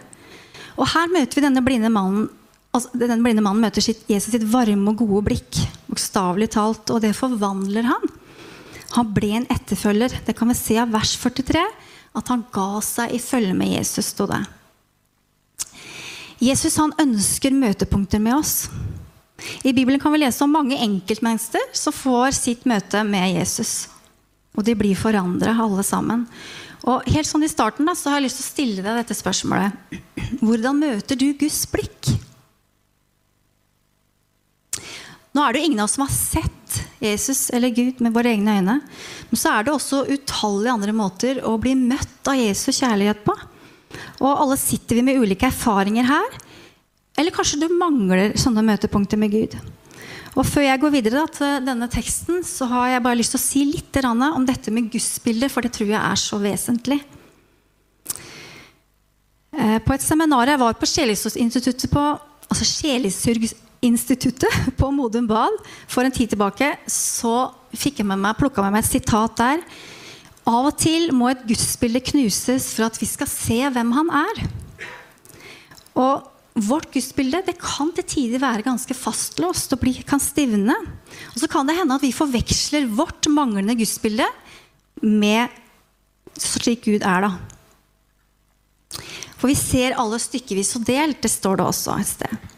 Og 0.78 0.86
her 0.94 1.10
møter 1.10 1.42
vi 1.42 1.50
denne 1.50 1.66
blinde 1.66 1.90
mannen. 1.90 2.30
Altså, 2.70 2.92
den 3.02 3.24
blinde 3.26 3.42
mannen 3.42 3.66
møter 3.66 3.82
sitt, 3.82 4.04
Jesus 4.10 4.34
sitt 4.36 4.46
varme 4.52 4.92
og 4.92 5.02
gode 5.02 5.24
blikk. 5.32 5.62
Bokstavelig 5.90 6.52
talt. 6.54 6.90
Og 6.94 7.02
det 7.02 7.16
forvandler 7.18 7.88
han. 7.90 8.10
Han 8.98 9.10
ble 9.14 9.34
en 9.40 9.50
etterfølger. 9.54 10.20
Det 10.26 10.36
kan 10.38 10.50
vi 10.52 10.58
se 10.58 10.78
av 10.82 10.94
vers 10.94 11.16
43. 11.18 11.64
At 12.20 12.30
han 12.34 12.46
ga 12.54 12.70
seg 12.86 13.14
i 13.14 13.22
følge 13.22 13.56
med 13.58 13.74
Jesus, 13.76 14.14
sto 14.14 14.26
det. 14.30 14.42
Jesus 16.40 16.78
han 16.80 16.94
ønsker 17.02 17.54
møtepunkter 17.54 18.22
med 18.24 18.38
oss. 18.38 18.70
I 19.64 19.74
Bibelen 19.76 20.00
kan 20.00 20.14
vi 20.14 20.22
lese 20.22 20.44
om 20.44 20.54
mange 20.56 20.78
enkeltmennesker 20.80 21.72
som 21.76 21.96
får 21.96 22.36
sitt 22.38 22.66
møte 22.70 23.04
med 23.08 23.36
Jesus. 23.36 23.90
Og 24.58 24.66
de 24.68 24.76
blir 24.78 24.98
forandra, 25.00 25.54
alle 25.54 25.84
sammen. 25.86 26.26
Og 26.88 27.06
helt 27.12 27.28
sånn 27.28 27.44
I 27.44 27.52
starten 27.52 27.88
da, 27.88 27.96
så 27.96 28.12
har 28.12 28.20
jeg 28.20 28.30
lyst 28.30 28.40
til 28.40 28.46
å 28.46 28.50
stille 28.54 28.86
deg 28.86 29.00
dette 29.02 29.18
spørsmålet. 29.18 30.00
Hvordan 30.40 30.80
møter 30.80 31.20
du 31.20 31.30
Guds 31.40 31.62
blikk? 31.72 32.14
Nå 35.40 35.46
er 35.48 35.56
det 35.56 35.62
jo 35.62 35.68
ingen 35.70 35.80
av 35.80 35.88
oss 35.88 35.94
som 35.96 36.04
har 36.04 36.12
sett 36.12 36.80
Jesus 37.00 37.46
eller 37.56 37.72
Gud 37.72 38.02
med 38.04 38.12
våre 38.12 38.34
egne 38.34 38.58
øyne. 38.58 38.74
Men 39.30 39.40
så 39.40 39.54
er 39.54 39.64
det 39.64 39.72
også 39.72 40.02
utallige 40.12 40.74
andre 40.74 40.96
måter 40.98 41.40
å 41.48 41.54
bli 41.64 41.78
møtt 41.80 42.28
av 42.28 42.36
Jesus 42.36 42.82
kjærlighet 42.82 43.22
på. 43.24 43.38
Og 44.20 44.28
alle 44.34 44.58
sitter 44.60 45.00
vi 45.00 45.06
med 45.08 45.22
ulike 45.24 45.48
erfaringer 45.48 46.10
her. 46.10 46.36
Eller 47.16 47.32
kanskje 47.32 47.62
du 47.62 47.70
mangler 47.72 48.36
sånne 48.36 48.66
møtepunkter 48.68 49.22
med 49.22 49.32
Gud. 49.32 49.56
Og 50.36 50.44
Før 50.44 50.68
jeg 50.68 50.84
går 50.84 50.94
videre 50.98 51.24
da, 51.24 51.32
til 51.32 51.64
denne 51.72 51.88
teksten, 51.92 52.44
så 52.44 52.68
har 52.74 52.92
jeg 52.92 53.06
bare 53.08 53.22
lyst 53.22 53.38
til 53.38 53.40
å 53.40 53.46
si 53.46 53.64
litt 53.72 54.04
om 54.04 54.46
dette 54.48 54.76
med 54.76 54.92
gudsbildet, 54.92 55.56
for 55.56 55.64
det 55.64 55.72
tror 55.72 55.88
jeg 55.96 56.04
er 56.04 56.20
så 56.20 56.44
vesentlig. 56.44 57.00
Eh, 59.56 59.80
på 59.80 59.96
et 59.96 60.04
seminar 60.04 60.52
jeg 60.52 60.60
var 60.60 60.76
på 60.76 60.92
Sjelesorginstituttet 60.98 61.90
på, 61.96 62.06
altså 62.52 62.68
på 64.80 64.92
Modum 64.92 65.28
Bad 65.28 65.56
for 65.88 66.04
en 66.04 66.12
tid 66.12 66.30
tilbake, 66.34 66.74
så 66.88 67.52
fikk 67.72 68.02
jeg 68.02 68.10
med 68.10 68.20
meg, 68.20 68.38
plukka 68.40 68.64
med 68.66 68.76
meg 68.76 68.84
et 68.84 68.92
sitat 68.92 69.38
der 69.40 69.64
av 70.50 70.70
og 70.70 70.76
til 70.82 71.12
må 71.14 71.30
et 71.30 71.46
gudsbilde 71.48 72.02
knuses 72.12 72.72
for 72.76 72.88
at 72.88 72.98
vi 73.00 73.08
skal 73.10 73.30
se 73.30 73.60
hvem 73.76 73.94
han 73.94 74.12
er. 74.24 74.42
Og 76.00 76.26
vårt 76.70 76.90
gudsbilde 76.94 77.44
det 77.46 77.56
kan 77.62 77.92
til 77.96 78.08
tider 78.10 78.42
være 78.42 78.66
ganske 78.66 78.96
fastlåst 78.98 79.76
og 79.76 79.84
bli, 79.84 79.94
kan 80.08 80.22
stivne. 80.22 80.76
Og 81.34 81.38
så 81.42 81.50
kan 81.52 81.70
det 81.70 81.78
hende 81.78 81.96
at 81.96 82.04
vi 82.04 82.16
forveksler 82.16 82.90
vårt 82.98 83.30
manglende 83.32 83.78
gudsbilde 83.80 84.28
med 85.06 85.54
slik 86.40 86.88
Gud 86.88 87.04
er, 87.04 87.28
da. 87.28 87.32
For 89.40 89.48
vi 89.48 89.56
ser 89.56 89.96
alle 90.00 90.20
stykkevis 90.20 90.76
og 90.80 90.88
delt. 90.88 91.22
Det 91.24 91.32
står 91.32 91.60
det 91.60 91.68
også 91.70 92.00
et 92.00 92.10
sted 92.10 92.50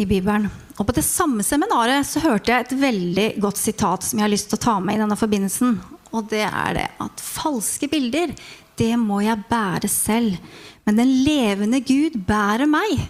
i 0.00 0.08
Bibelen. 0.08 0.48
Og 0.78 0.86
På 0.86 0.94
det 0.96 1.04
samme 1.04 1.44
seminaret 1.44 2.06
så 2.08 2.22
hørte 2.24 2.52
jeg 2.52 2.64
et 2.64 2.76
veldig 2.80 3.28
godt 3.42 3.60
sitat 3.60 4.06
som 4.06 4.18
jeg 4.18 4.24
har 4.24 4.32
lyst 4.32 4.48
til 4.50 4.56
å 4.56 4.64
ta 4.64 4.78
med 4.80 4.96
i 4.96 5.02
denne 5.02 5.18
forbindelsen. 5.20 5.76
Og 6.16 6.26
det 6.32 6.46
er 6.46 6.76
det 6.78 6.86
at 7.04 7.22
falske 7.22 7.88
bilder, 7.90 8.32
det 8.80 8.94
må 8.98 9.20
jeg 9.22 9.44
bære 9.50 9.90
selv. 9.92 10.38
Men 10.88 11.02
den 11.02 11.10
levende 11.26 11.82
Gud 11.84 12.16
bærer 12.26 12.66
meg. 12.70 13.02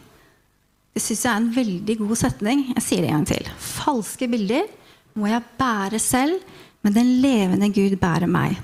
Det 0.91 1.03
syns 1.05 1.23
jeg 1.25 1.31
er 1.31 1.39
en 1.39 1.53
veldig 1.55 1.97
god 2.01 2.19
setning. 2.19 2.65
Jeg 2.75 2.85
sier 2.85 3.05
det 3.05 3.13
en 3.13 3.21
gang 3.21 3.29
til. 3.31 3.53
Falske 3.63 4.27
bilder 4.29 4.67
må 5.15 5.31
jeg 5.31 5.47
bære 5.59 6.01
selv, 6.03 6.43
men 6.83 6.97
den 6.97 7.15
levende 7.23 7.71
Gud 7.73 7.95
bærer 8.03 8.31
meg. 8.31 8.59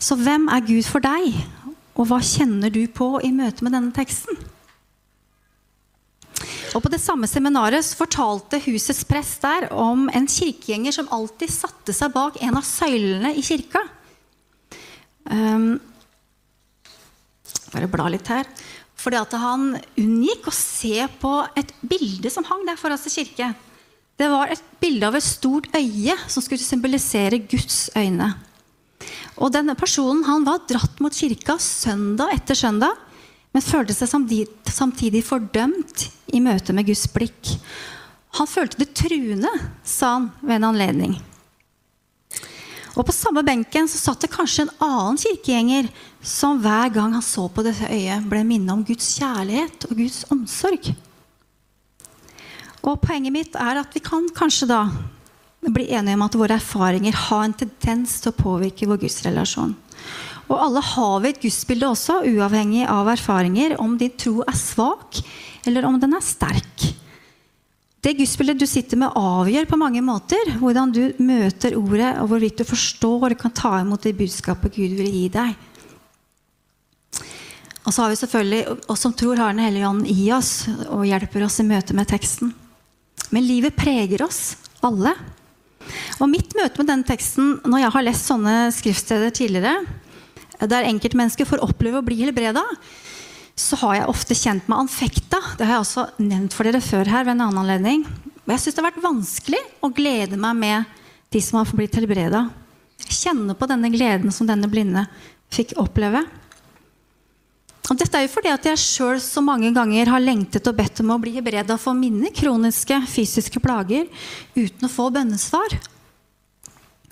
Så 0.00 0.16
hvem 0.16 0.46
er 0.48 0.64
Gud 0.64 0.86
for 0.88 1.02
deg, 1.04 1.34
og 1.98 2.06
hva 2.08 2.20
kjenner 2.24 2.72
du 2.72 2.84
på 2.88 3.18
i 3.26 3.32
møte 3.34 3.66
med 3.66 3.74
denne 3.76 3.92
teksten? 3.96 4.38
Og 6.74 6.82
På 6.84 6.90
det 6.92 7.00
samme 7.02 7.26
seminaret 7.26 7.86
fortalte 7.98 8.60
husets 8.62 9.02
prest 9.08 9.42
der 9.42 9.66
om 9.74 10.06
en 10.14 10.28
kirkegjenger 10.30 10.94
som 10.94 11.08
alltid 11.10 11.50
satte 11.50 11.94
seg 11.96 12.12
bak 12.14 12.38
en 12.44 12.58
av 12.60 12.66
søylene 12.66 13.32
i 13.34 13.42
kirka. 13.42 13.82
Um, 15.26 15.80
bare 17.74 17.90
bla 17.90 18.06
litt 18.12 18.30
her. 18.30 18.46
Fordi 19.00 19.18
at 19.18 19.34
han 19.40 19.72
unngikk 19.98 20.46
å 20.50 20.54
se 20.54 21.08
på 21.18 21.32
et 21.58 21.74
bilde 21.80 22.30
som 22.30 22.46
hang 22.46 22.62
der 22.68 22.78
foran 22.78 23.00
sin 23.00 23.16
kirke. 23.18 23.50
Det 24.20 24.28
var 24.28 24.52
et 24.52 24.62
bilde 24.82 25.08
av 25.08 25.16
et 25.16 25.24
stort 25.24 25.70
øye 25.74 26.14
som 26.28 26.44
skulle 26.44 26.62
symbolisere 26.62 27.40
Guds 27.50 27.88
øyne. 27.96 28.34
Og 29.40 29.50
denne 29.54 29.74
personen 29.78 30.26
han 30.28 30.44
var 30.44 30.66
dratt 30.68 31.00
mot 31.00 31.14
kirka 31.16 31.56
søndag 31.58 32.34
etter 32.36 32.58
søndag, 32.58 32.92
men 33.50 33.64
følte 33.64 33.96
seg 33.96 34.10
samtidig 34.70 35.24
fordømt 35.26 36.06
i 36.30 36.42
møte 36.42 36.74
med 36.76 36.86
Guds 36.86 37.06
blikk. 37.10 37.56
Han 38.38 38.46
følte 38.46 38.78
det 38.84 38.92
truende, 38.94 39.50
sa 39.82 40.14
han 40.18 40.30
ved 40.40 40.60
en 40.60 40.68
anledning. 40.70 41.16
Og 42.98 43.06
På 43.06 43.14
samme 43.14 43.42
benken 43.46 43.88
så 43.88 43.98
satt 43.98 44.24
det 44.24 44.32
kanskje 44.32 44.66
en 44.66 44.74
annen 44.82 45.18
kirkegjenger 45.20 45.88
som 46.26 46.58
hver 46.60 46.90
gang 46.94 47.14
han 47.16 47.24
så 47.24 47.46
på 47.48 47.62
dette 47.64 47.86
øyet, 47.86 48.26
ble 48.28 48.42
minnet 48.44 48.74
om 48.74 48.82
Guds 48.86 49.14
kjærlighet 49.16 49.86
og 49.88 49.96
Guds 50.02 50.24
omsorg. 50.34 50.90
Og 52.80 52.98
Poenget 53.02 53.34
mitt 53.34 53.56
er 53.58 53.80
at 53.80 53.94
vi 53.94 54.02
kan 54.04 54.26
kanskje 54.36 54.68
da 54.70 54.82
bli 55.60 55.90
enige 55.92 56.16
om 56.16 56.24
at 56.24 56.36
våre 56.40 56.56
erfaringer 56.56 57.16
har 57.28 57.44
en 57.44 57.56
tendens 57.56 58.18
til 58.20 58.32
å 58.32 58.38
påvirke 58.38 58.88
vår 58.88 59.02
gudsrelasjon. 59.04 59.74
Og 60.50 60.58
alle 60.58 60.82
har 60.82 61.20
vi 61.22 61.30
et 61.30 61.42
gudsbilde 61.44 61.92
også, 61.92 62.22
uavhengig 62.26 62.82
av 62.90 63.08
erfaringer, 63.12 63.76
om 63.78 63.94
din 63.98 64.16
tro 64.18 64.40
er 64.42 64.58
svak 64.58 65.20
eller 65.68 65.86
om 65.86 65.98
den 66.02 66.16
er 66.16 66.24
sterk. 66.24 66.88
Det 68.00 68.14
gudsbildet 68.16 68.62
du 68.62 68.66
sitter 68.66 68.96
med, 68.96 69.12
avgjør 69.12 69.66
på 69.68 69.78
mange 69.78 70.00
måter 70.02 70.54
hvordan 70.56 70.92
du 70.94 71.02
møter 71.20 71.76
ordet, 71.76 72.14
og 72.22 72.30
hvorvidt 72.32 72.62
du 72.62 72.64
forstår 72.64 73.28
og 73.28 73.40
kan 73.42 73.52
ta 73.52 73.74
imot 73.82 74.06
det 74.06 74.16
budskapet 74.16 74.72
Gud 74.78 74.94
vil 74.96 75.10
gi 75.12 75.26
deg. 75.34 75.52
Og 77.84 77.92
så 77.92 78.04
har 78.04 78.12
vi 78.12 78.18
selvfølgelig 78.20 78.62
oss 78.92 79.04
som 79.04 79.12
tror 79.16 79.40
har 79.40 79.52
Den 79.52 79.64
hellige 79.64 79.88
ånd 79.88 80.08
i 80.08 80.30
oss 80.32 80.68
og 80.88 81.06
hjelper 81.08 81.44
oss 81.44 81.60
i 81.60 81.68
møte 81.68 81.96
med 81.96 82.08
teksten. 82.08 82.52
Men 83.30 83.46
livet 83.46 83.76
preger 83.76 84.24
oss 84.24 84.56
alle. 84.84 85.12
Og 86.20 86.28
mitt 86.30 86.52
møte 86.56 86.80
med 86.80 86.88
denne 86.88 87.08
teksten, 87.08 87.58
når 87.64 87.84
jeg 87.84 87.94
har 87.94 88.06
lest 88.06 88.28
sånne 88.28 88.54
skriftsteder 88.74 89.32
tidligere, 89.34 89.80
der 90.68 90.88
enkeltmennesker 90.90 91.48
får 91.48 91.62
oppleve 91.64 92.00
å 92.00 92.04
bli 92.04 92.18
helbreda, 92.20 92.64
så 93.60 93.76
har 93.82 93.96
jeg 93.96 94.10
ofte 94.12 94.36
kjent 94.36 94.68
meg 94.70 94.84
anfekta. 94.84 95.40
Det 95.56 95.66
har 95.66 95.78
jeg 95.78 95.84
også 95.84 96.06
nevnt 96.22 96.56
for 96.56 96.68
dere 96.68 96.82
før 96.84 97.08
her 97.08 97.26
ved 97.26 97.36
en 97.36 97.46
annen 97.46 97.62
anledning. 97.62 98.04
Og 98.44 98.54
jeg 98.54 98.62
syns 98.64 98.76
det 98.76 98.82
har 98.82 98.88
vært 98.90 99.04
vanskelig 99.04 99.60
å 99.84 99.92
glede 99.94 100.40
meg 100.40 100.56
med 100.60 101.00
de 101.30 101.42
som 101.44 101.60
har 101.60 101.72
blitt 101.76 101.96
helbreda. 101.96 102.48
Kjenne 103.00 103.56
på 103.56 103.68
denne 103.70 103.90
gleden 103.92 104.32
som 104.34 104.48
denne 104.48 104.68
blinde 104.70 105.06
fikk 105.52 105.76
oppleve. 105.80 106.24
Og 107.90 107.98
dette 107.98 108.18
er 108.18 108.26
jo 108.26 108.32
fordi 108.32 108.52
at 108.52 108.66
jeg 108.68 108.78
sjøl 108.78 109.20
så 109.22 109.42
mange 109.42 109.72
ganger 109.74 110.12
har 110.12 110.22
lengtet 110.22 110.68
og 110.70 110.76
bedt 110.78 111.00
om 111.02 111.14
å 111.14 111.20
bli 111.22 111.32
helbreda 111.34 111.74
for 111.80 111.96
mine 111.98 112.30
kroniske 112.34 113.00
fysiske 113.10 113.62
plager 113.62 114.06
uten 114.54 114.86
å 114.86 114.92
få 114.92 115.08
bønnesvar. 115.14 115.74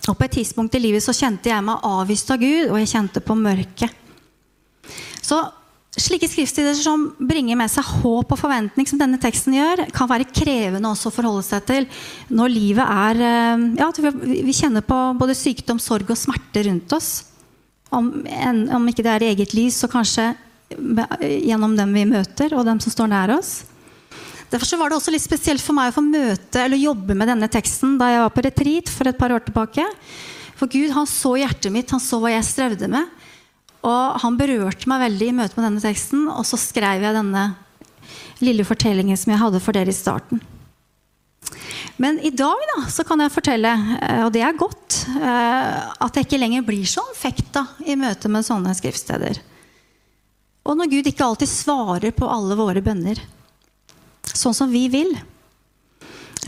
Og 0.09 0.17
På 0.17 0.25
et 0.25 0.38
tidspunkt 0.41 0.75
i 0.75 0.83
livet 0.83 1.05
så 1.05 1.15
kjente 1.17 1.50
jeg 1.50 1.65
meg 1.65 1.85
avvist 1.85 2.31
av 2.33 2.41
Gud, 2.41 2.71
og 2.71 2.81
jeg 2.81 2.93
kjente 2.95 3.25
på 3.25 3.37
mørket. 3.38 3.93
Så 5.21 5.43
Slike 5.99 6.29
skriftstider 6.31 6.77
som 6.79 7.09
bringer 7.19 7.57
med 7.59 7.71
seg 7.73 7.87
håp 8.03 8.31
og 8.31 8.38
forventning, 8.38 8.87
som 8.87 9.00
denne 9.00 9.19
teksten 9.19 9.57
gjør, 9.57 9.83
kan 9.95 10.07
være 10.11 10.29
krevende 10.31 10.91
også 10.93 11.11
å 11.11 11.15
forholde 11.15 11.43
seg 11.47 11.65
til 11.67 11.88
når 12.31 12.53
livet 12.53 12.85
er 12.85 13.23
eh, 13.25 13.65
Ja, 13.81 13.88
vi 14.23 14.55
kjenner 14.55 14.85
på 14.87 14.99
både 15.19 15.35
sykdom, 15.35 15.81
sorg 15.83 16.12
og 16.12 16.21
smerte 16.21 16.62
rundt 16.69 16.95
oss. 16.95 17.11
Om, 17.91 18.12
om 18.77 18.87
ikke 18.93 19.03
det 19.03 19.15
er 19.15 19.25
i 19.25 19.33
eget 19.33 19.57
liv, 19.57 19.73
så 19.75 19.91
kanskje 19.91 20.31
gjennom 20.69 21.75
dem 21.79 21.97
vi 21.97 22.05
møter, 22.07 22.53
og 22.55 22.67
dem 22.69 22.79
som 22.85 22.93
står 22.93 23.11
nær 23.11 23.33
oss. 23.38 23.62
Derfor 24.49 24.81
var 24.81 24.90
det 24.90 24.97
også 24.97 25.12
litt 25.12 25.25
spesielt 25.25 25.61
for 25.61 25.76
meg 25.76 25.90
å 25.90 25.97
få 25.99 26.05
møte 26.05 26.62
eller 26.62 26.81
jobbe 26.81 27.17
med 27.19 27.28
denne 27.28 27.50
teksten 27.52 27.99
da 28.00 28.09
jeg 28.14 28.25
var 28.25 28.35
på 28.35 28.45
retreat 28.47 28.93
for 28.93 29.11
et 29.11 29.19
par 29.21 29.35
år 29.35 29.45
tilbake. 29.45 29.85
For 30.59 30.71
Gud 30.73 30.95
han 30.97 31.09
så 31.09 31.35
hjertet 31.38 31.73
mitt, 31.75 31.93
han 31.93 32.02
så 32.02 32.21
hva 32.23 32.33
jeg 32.33 32.47
strevde 32.49 32.88
med. 32.90 33.11
Og 33.87 34.21
han 34.25 34.38
berørte 34.40 34.88
meg 34.90 35.05
veldig 35.05 35.28
i 35.28 35.35
møte 35.37 35.59
med 35.59 35.69
denne 35.69 35.83
teksten, 35.85 36.26
og 36.33 36.47
så 36.49 36.59
skrev 36.59 37.05
jeg 37.05 37.14
denne 37.14 37.45
lille 38.43 38.64
fortellingen 38.67 39.19
som 39.19 39.35
jeg 39.35 39.43
hadde 39.43 39.61
for 39.62 39.76
dere 39.76 39.93
i 39.93 39.97
starten. 39.97 40.40
Men 41.99 42.19
i 42.23 42.31
dag 42.31 42.59
da, 42.73 42.83
så 42.90 43.02
kan 43.07 43.21
jeg 43.23 43.35
fortelle, 43.35 43.71
eh, 43.99 44.21
og 44.25 44.33
det 44.35 44.43
er 44.47 44.59
godt, 44.59 45.00
eh, 45.19 45.78
at 46.07 46.14
jeg 46.14 46.26
ikke 46.26 46.38
lenger 46.38 46.67
blir 46.67 46.87
så 46.87 47.02
fekta 47.19 47.64
i 47.87 47.97
møte 47.99 48.31
med 48.31 48.47
sånne 48.47 48.75
skriftsteder. 48.78 49.40
Og 50.69 50.78
når 50.78 50.93
Gud 50.93 51.11
ikke 51.11 51.26
alltid 51.26 51.50
svarer 51.50 52.14
på 52.14 52.28
alle 52.31 52.55
våre 52.59 52.83
bønner 52.85 53.19
sånn 54.38 54.57
som 54.57 54.71
vi 54.73 54.87
vil. 54.92 55.12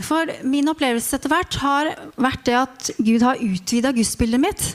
For 0.01 0.29
min 0.47 0.69
opplevelse 0.71 1.17
etter 1.17 1.31
hvert 1.31 1.57
har 1.61 1.91
vært 2.19 2.45
det 2.47 2.57
at 2.57 2.91
Gud 2.97 3.23
har 3.25 3.41
utvida 3.43 3.93
gudsbildet 3.95 4.41
mitt. 4.41 4.67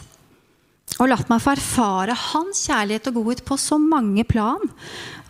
Og 1.00 1.11
latt 1.11 1.28
meg 1.28 1.42
få 1.42 1.56
erfare 1.56 2.14
hans 2.32 2.62
kjærlighet 2.68 3.11
og 3.11 3.18
godhet 3.18 3.44
på 3.49 3.58
så 3.61 3.78
mange 3.80 4.25
plan. 4.28 4.62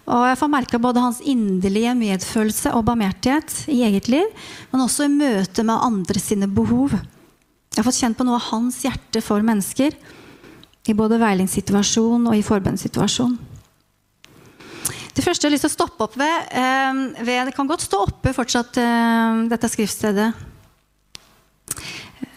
Og 0.07 0.23
jeg 0.29 0.39
får 0.39 0.53
merka 0.53 0.79
både 0.79 1.03
hans 1.03 1.19
inderlige 1.27 1.97
medfølelse 1.99 2.75
og 2.79 2.85
barmhjertighet 2.87 3.65
i 3.75 3.81
eget 3.89 4.11
liv, 4.13 4.29
men 4.71 4.85
også 4.85 5.09
i 5.09 5.15
møte 5.17 5.65
med 5.67 5.83
andre 5.83 6.23
sine 6.23 6.47
behov. 6.47 6.95
Jeg 6.95 7.81
har 7.81 7.89
fått 7.89 7.99
kjent 7.99 8.19
på 8.19 8.27
noe 8.29 8.39
av 8.39 8.47
hans 8.53 8.79
hjerte 8.85 9.23
for 9.25 9.43
mennesker, 9.43 9.97
i 10.87 10.95
både 10.95 11.19
veilingssituasjon 11.19 12.29
og 12.31 12.39
i 12.39 12.45
forbønnssituasjon. 12.47 13.35
Det 15.17 15.25
første 15.25 15.47
jeg 15.47 15.49
har 15.49 15.55
lyst 15.55 15.65
til 15.65 15.73
å 15.73 15.77
stoppe 15.79 16.05
opp 16.05 16.17
ved, 16.21 16.51
eh, 16.53 17.25
ved 17.25 17.49
Det 17.49 17.55
kan 17.57 17.69
godt 17.69 17.87
stå 17.87 18.03
oppe 18.05 18.35
fortsatt, 18.37 18.77
eh, 18.77 19.49
dette 19.49 19.69
skriftstedet. 19.73 20.35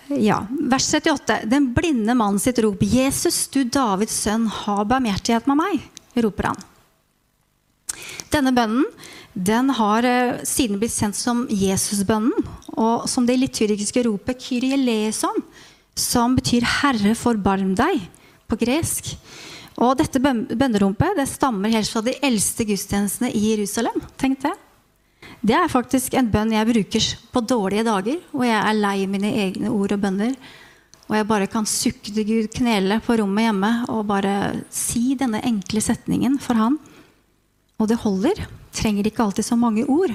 Ja, 0.09 0.47
Vers 0.49 0.87
38. 0.89 1.43
Den 1.45 1.73
blinde 1.73 2.15
mannen 2.15 2.39
sitt 2.39 2.57
rop. 2.59 2.79
'Jesus, 2.79 3.47
du 3.47 3.63
Davids 3.63 4.15
sønn, 4.25 4.47
ha 4.47 4.83
barmhjertighet 4.83 5.45
med 5.45 5.57
meg', 5.57 5.81
roper 6.23 6.47
han. 6.47 6.57
Denne 8.31 8.53
bønnen 8.55 8.85
den 9.35 9.69
har 9.69 10.03
eh, 10.03 10.39
siden 10.43 10.79
blitt 10.79 10.95
sendt 10.95 11.15
som 11.15 11.47
Jesusbønnen, 11.47 12.33
og 12.75 13.07
som 13.09 13.25
det 13.25 13.37
liturgiske 13.37 14.03
ropet 14.05 14.39
'Kyrie 14.39 14.79
leson', 14.79 15.43
som 15.95 16.35
betyr 16.35 16.63
'Herre, 16.63 17.13
forbarm 17.13 17.75
deg' 17.75 18.07
på 18.47 18.57
gresk. 18.57 19.15
Og 19.79 19.95
dette 19.99 20.19
bønnerumpet 20.19 21.15
det 21.15 21.27
stammer 21.31 21.71
helt 21.71 21.87
fra 21.87 22.03
de 22.03 22.17
eldste 22.25 22.65
gudstjenestene 22.67 23.31
i 23.31 23.43
Jerusalem. 23.53 24.01
Tenk 24.19 24.41
det. 24.43 24.55
Det 25.39 25.55
er 25.55 25.71
faktisk 25.71 26.17
en 26.19 26.27
bønn 26.31 26.51
jeg 26.51 26.67
bruker 26.67 27.05
på 27.31 27.43
dårlige 27.47 27.85
dager, 27.87 28.17
hvor 28.33 28.43
jeg 28.43 28.59
er 28.59 28.75
lei 28.75 28.97
mine 29.07 29.31
egne 29.45 29.71
ord 29.71 29.95
og 29.95 30.01
bønner. 30.03 30.33
Og 31.07 31.15
jeg 31.15 31.27
bare 31.29 31.47
kan 31.49 31.65
sukke 31.65 32.11
til 32.11 32.27
Gud, 32.27 32.49
knele 32.53 32.99
på 33.01 33.15
rommet 33.21 33.47
hjemme 33.47 33.71
og 33.89 34.07
bare 34.11 34.33
si 34.73 35.15
denne 35.17 35.41
enkle 35.47 35.81
setningen 35.81 36.35
for 36.43 36.59
Han. 36.59 36.75
Og 37.79 37.87
det 37.87 38.01
holder. 38.03 38.43
Trenger 38.75 39.07
ikke 39.07 39.23
alltid 39.23 39.47
så 39.47 39.57
mange 39.57 39.87
ord. 39.89 40.11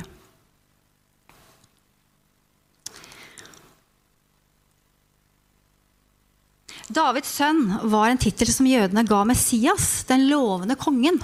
Davids 6.93 7.31
sønn 7.39 7.63
var 7.89 8.11
en 8.11 8.21
tittel 8.21 8.51
som 8.53 8.69
jødene 8.69 9.07
ga 9.09 9.23
Messias, 9.25 10.05
den 10.09 10.27
lovende 10.29 10.77
kongen. 10.77 11.17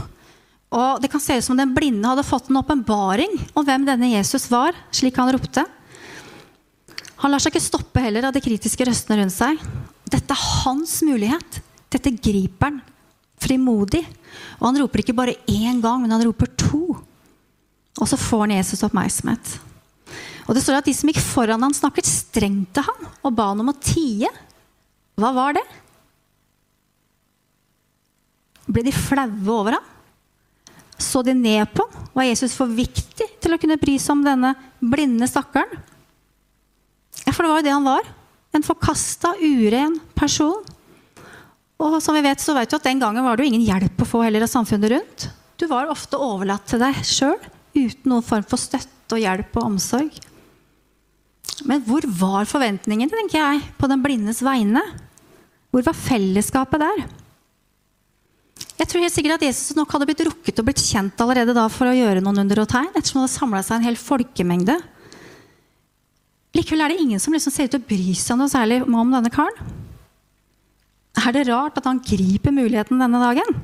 Og 0.70 1.02
Det 1.02 1.10
kan 1.10 1.20
se 1.20 1.36
ut 1.36 1.44
som 1.44 1.58
den 1.58 1.74
blinde 1.74 2.06
hadde 2.06 2.24
fått 2.24 2.48
en 2.48 2.60
åpenbaring 2.62 3.34
om 3.54 3.66
hvem 3.66 3.84
denne 3.88 4.12
Jesus 4.14 4.48
var, 4.50 4.76
slik 4.94 5.18
han 5.18 5.32
ropte. 5.34 5.66
Han 7.20 7.32
lar 7.32 7.42
seg 7.42 7.52
ikke 7.52 7.66
stoppe 7.66 8.00
heller 8.00 8.28
av 8.28 8.32
de 8.32 8.40
kritiske 8.40 8.86
røstene 8.88 9.20
rundt 9.20 9.34
seg. 9.34 9.58
Dette 10.08 10.32
er 10.32 10.46
hans 10.64 11.00
mulighet. 11.04 11.60
Dette 11.92 12.14
griper 12.16 12.70
han 12.70 12.80
frimodig. 13.40 14.04
Og 14.60 14.70
han 14.70 14.78
roper 14.80 15.02
ikke 15.02 15.16
bare 15.16 15.36
én 15.50 15.80
gang, 15.82 16.00
men 16.00 16.12
han 16.14 16.24
roper 16.24 16.48
to. 16.60 16.94
Og 17.98 18.06
så 18.08 18.16
får 18.16 18.46
han 18.46 18.56
Jesus 18.56 18.84
oppmerksomhet. 18.86 19.58
Og 20.48 20.56
det 20.56 20.62
står 20.64 20.80
at 20.80 20.88
De 20.88 20.94
som 20.96 21.10
gikk 21.10 21.20
foran 21.22 21.62
han 21.62 21.76
snakket 21.76 22.08
strengt 22.08 22.72
til 22.74 22.86
ham 22.86 23.10
og 23.20 23.34
ba 23.36 23.50
han 23.52 23.60
om 23.62 23.72
å 23.72 23.76
tie. 23.76 24.30
Hva 25.20 25.30
var 25.36 25.56
det? 25.58 25.64
Ble 28.70 28.84
de 28.86 28.94
flaue 28.94 29.52
over 29.52 29.76
ham? 29.76 29.86
Så 31.00 31.22
de 31.26 31.34
ned 31.36 31.68
på 31.74 31.84
ham? 31.84 32.08
Var 32.16 32.28
Jesus 32.30 32.56
for 32.56 32.70
viktig 32.70 33.26
til 33.40 33.54
å 33.54 33.58
kunne 33.60 33.78
bry 33.80 33.96
seg 34.00 34.16
om 34.16 34.24
denne 34.26 34.54
blinde 34.80 35.28
stakkaren? 35.30 35.78
Ja, 37.26 37.34
for 37.34 37.44
det 37.44 37.50
var 37.52 37.60
jo 37.60 37.66
det 37.66 37.74
han 37.74 37.88
var. 37.88 38.08
En 38.56 38.66
forkasta, 38.66 39.34
uren 39.38 39.98
person. 40.18 40.64
Og 41.80 41.98
som 42.02 42.16
vi 42.16 42.24
vet, 42.24 42.42
så 42.42 42.54
vet 42.56 42.70
du 42.70 42.76
at 42.76 42.88
Den 42.88 43.00
gangen 43.00 43.24
var 43.24 43.36
det 43.36 43.46
jo 43.46 43.52
ingen 43.52 43.66
hjelp 43.66 44.02
å 44.02 44.08
få 44.08 44.24
heller 44.24 44.44
av 44.44 44.52
samfunnet 44.52 44.92
rundt. 44.92 45.28
Du 45.60 45.66
var 45.70 45.92
ofte 45.92 46.18
overlatt 46.20 46.66
til 46.68 46.80
deg 46.82 46.98
sjøl 47.06 47.38
uten 47.76 48.10
noen 48.10 48.26
form 48.26 48.44
for 48.48 48.60
støtte 48.60 49.16
og 49.16 49.22
hjelp 49.22 49.56
og 49.60 49.68
omsorg. 49.68 50.18
Men 51.68 51.82
hvor 51.84 52.04
var 52.18 52.48
forventningene 52.48 53.12
tenker 53.12 53.38
jeg, 53.38 53.62
på 53.76 53.88
den 53.90 54.02
blindes 54.04 54.40
vegne? 54.44 54.82
Hvor 55.70 55.84
var 55.86 55.96
fellesskapet 55.96 56.82
der? 56.82 57.02
Jeg 58.80 58.88
tror 58.88 59.04
helt 59.04 59.12
sikkert 59.14 59.36
at 59.36 59.44
Jesus 59.44 59.76
nok 59.76 59.92
hadde 59.92 60.06
blitt 60.08 60.22
rukket 60.24 60.60
og 60.60 60.66
blitt 60.66 60.80
kjent 60.82 61.20
allerede 61.20 61.52
da 61.56 61.66
for 61.70 61.90
å 61.90 61.94
gjøre 61.94 62.22
noen 62.24 62.42
under 62.42 62.62
og 62.62 62.70
tegn, 62.70 62.88
ettersom 62.94 63.20
det 63.20 63.26
hadde 63.26 63.36
samla 63.36 63.60
seg 63.64 63.76
en 63.76 63.86
hel 63.90 63.98
folkemengde. 64.00 64.76
Likevel 66.56 66.82
er 66.82 66.92
det 66.92 67.04
ingen 67.04 67.20
som 67.22 67.34
liksom 67.36 67.54
ser 67.54 67.68
ut 67.68 67.74
til 67.76 67.82
å 67.82 67.88
bry 67.90 68.14
seg 68.18 68.40
noe 68.40 68.50
særlig 68.50 68.80
om 68.82 69.14
denne 69.14 69.30
karen. 69.32 69.70
Er 71.20 71.34
det 71.36 71.46
rart 71.50 71.76
at 71.78 71.86
han 71.86 72.00
griper 72.02 72.54
muligheten 72.54 73.00
denne 73.02 73.20
dagen? 73.20 73.60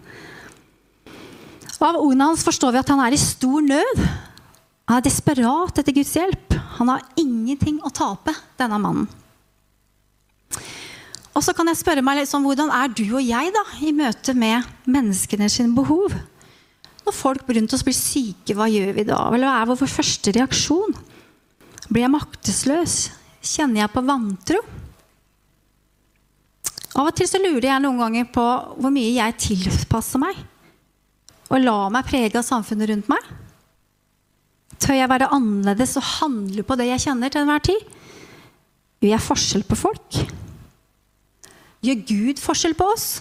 Og 1.77 1.85
Av 1.89 1.99
ordene 1.99 2.31
hans 2.31 2.45
forstår 2.47 2.75
vi 2.75 2.81
at 2.83 2.93
han 2.93 3.03
er 3.05 3.17
i 3.17 3.21
stor 3.21 3.65
nød. 3.65 4.03
Han 4.87 5.01
er 5.01 5.05
desperat 5.05 5.81
etter 5.81 5.97
Guds 5.97 6.15
hjelp. 6.17 6.57
Han 6.79 6.93
har 6.93 7.05
ingenting 7.19 7.81
å 7.85 7.93
tape, 7.93 8.37
denne 8.61 8.79
mannen. 8.81 9.09
Og 11.37 11.45
så 11.45 11.53
kan 11.53 11.69
jeg 11.69 11.79
spørre 11.83 12.05
meg 12.05 12.23
liksom, 12.23 12.47
Hvordan 12.49 12.73
er 12.73 12.89
du 12.97 13.05
og 13.11 13.21
jeg 13.21 13.53
da, 13.53 13.63
i 13.85 13.93
møte 13.93 14.33
med 14.37 14.65
menneskene 14.89 15.51
sine 15.53 15.77
behov? 15.77 16.15
Når 17.07 17.15
folk 17.15 17.53
rundt 17.53 17.75
oss 17.77 17.85
blir 17.87 17.95
syke, 17.95 18.57
hva 18.57 18.67
gjør 18.73 18.97
vi 18.97 19.05
da? 19.07 19.21
Eller 19.31 19.47
hva 19.47 19.61
er 19.61 19.69
vår 19.71 19.93
første 19.93 20.33
reaksjon? 20.35 20.97
Blir 21.87 22.03
jeg 22.03 22.15
maktesløs? 22.17 22.97
Kjenner 23.47 23.85
jeg 23.85 23.93
på 23.93 24.03
vantro? 24.09 24.63
Av 26.97 27.11
og 27.11 27.15
til 27.15 27.29
så 27.29 27.39
lurer 27.39 27.69
jeg 27.69 27.83
noen 27.85 28.01
ganger 28.01 28.29
på 28.33 28.45
hvor 28.81 28.91
mye 28.91 29.13
jeg 29.19 29.37
tilpasser 29.45 30.23
meg. 30.23 30.41
Og 31.53 31.63
lar 31.63 31.93
meg 31.95 32.09
prege 32.09 32.41
av 32.41 32.47
samfunnet 32.47 32.91
rundt 32.91 33.13
meg. 33.13 33.29
Tør 34.83 34.97
jeg 34.99 35.13
være 35.13 35.31
annerledes 35.37 35.95
og 36.01 36.09
handle 36.17 36.65
på 36.67 36.81
det 36.81 36.89
jeg 36.89 37.05
kjenner 37.07 37.31
til 37.31 37.45
enhver 37.45 37.63
tid? 37.69 37.87
Gjør 39.05 39.13
jeg 39.13 39.27
forskjell 39.29 39.65
på 39.69 39.79
folk? 39.79 40.21
Gjør 41.87 42.01
Gud 42.09 42.41
forskjell 42.43 42.75
på 42.75 42.89
oss? 42.91 43.21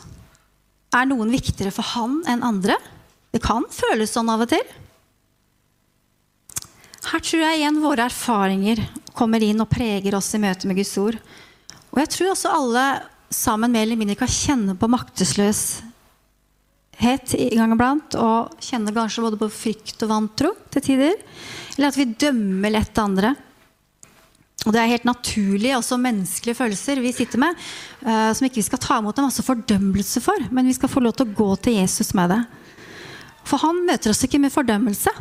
Er 0.96 1.06
noen 1.06 1.30
viktigere 1.30 1.74
for 1.76 1.86
han 1.94 2.24
enn 2.30 2.44
andre? 2.46 2.78
Det 3.30 3.42
kan 3.44 3.66
føles 3.70 4.14
sånn 4.16 4.30
av 4.32 4.42
og 4.46 4.50
til. 4.50 4.64
Her 7.06 7.22
tror 7.22 7.42
jeg 7.44 7.60
igjen 7.60 7.84
våre 7.84 8.08
erfaringer 8.10 8.82
kommer 9.16 9.44
inn 9.46 9.62
og 9.62 9.70
preger 9.70 10.16
oss 10.18 10.34
i 10.34 10.42
møte 10.42 10.68
med 10.68 10.78
Guds 10.80 10.98
ord. 10.98 11.20
Og 11.94 12.00
jeg 12.02 12.10
tror 12.16 12.32
også 12.32 12.56
alle 12.56 12.86
sammen 13.32 13.72
mer 13.72 13.86
eller 13.86 14.00
mindre 14.00 14.18
kan 14.20 14.32
kjenne 14.32 14.76
på 14.80 14.90
maktesløshet 14.90 17.36
i 17.38 17.50
gang 17.54 17.72
iblant. 17.76 18.16
Og 18.18 18.66
kjenne 18.66 18.96
kanskje 18.96 19.26
både 19.28 19.42
på 19.44 19.54
frykt 19.54 20.04
og 20.08 20.12
vantro 20.12 20.50
til 20.74 20.82
tider. 20.90 21.16
Eller 21.76 21.88
at 21.92 22.00
vi 22.00 22.16
dømmer 22.26 22.74
lett 22.74 23.04
andre. 23.04 23.30
Og 24.66 24.74
det 24.74 24.82
er 24.82 24.90
helt 24.90 25.06
naturlige, 25.06 25.78
også 25.78 26.00
menneskelige 26.02 26.58
følelser 26.58 27.02
vi 27.04 27.14
sitter 27.14 27.42
med, 27.42 27.58
uh, 28.02 28.32
som 28.34 28.48
ikke 28.48 28.60
vi 28.60 28.66
skal 28.66 28.82
ta 28.82 28.98
imot 29.00 29.20
en 29.22 29.30
masse 29.30 29.46
fordømmelse 29.46 30.24
for, 30.26 30.48
men 30.50 30.66
vi 30.66 30.74
skal 30.78 30.90
få 30.90 31.04
lov 31.06 31.14
til 31.18 31.28
å 31.28 31.38
gå 31.38 31.50
til 31.68 31.78
Jesus 31.78 32.16
med 32.18 32.34
det. 32.34 32.42
For 33.46 33.62
han 33.62 33.84
møter 33.86 34.10
oss 34.10 34.26
ikke 34.26 34.42
med 34.42 34.54
fordømmelse. 34.54 35.14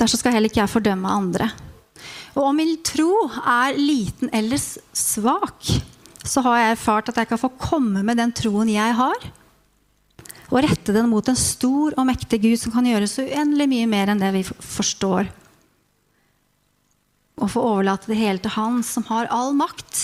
Derfor 0.00 0.16
skal 0.16 0.34
heller 0.34 0.50
ikke 0.50 0.62
jeg 0.64 0.72
fordømme 0.72 1.12
andre. 1.12 1.50
Og 2.34 2.48
om 2.48 2.56
min 2.56 2.76
tro 2.86 3.28
er 3.38 3.78
liten 3.78 4.30
eller 4.34 4.58
svak, 4.58 5.70
så 6.26 6.42
har 6.44 6.58
jeg 6.58 6.74
erfart 6.74 7.10
at 7.12 7.20
jeg 7.20 7.30
kan 7.30 7.40
få 7.40 7.52
komme 7.60 8.02
med 8.06 8.18
den 8.18 8.32
troen 8.34 8.70
jeg 8.72 8.96
har, 8.98 9.28
og 10.50 10.64
rette 10.66 10.94
den 10.94 11.06
mot 11.12 11.28
en 11.30 11.38
stor 11.38 11.94
og 11.94 12.06
mektig 12.08 12.40
Gud 12.42 12.58
som 12.58 12.74
kan 12.74 12.86
gjøre 12.88 13.06
så 13.06 13.22
uendelig 13.22 13.68
mye 13.70 13.90
mer 13.90 14.10
enn 14.10 14.22
det 14.22 14.32
vi 14.34 14.42
forstår 14.42 15.30
og 17.40 17.50
få 17.52 17.62
overlate 17.64 18.10
det 18.12 18.20
hele 18.20 18.42
til 18.42 18.52
Han 18.54 18.82
som 18.86 19.06
har 19.08 19.30
all 19.32 19.54
makt. 19.56 20.00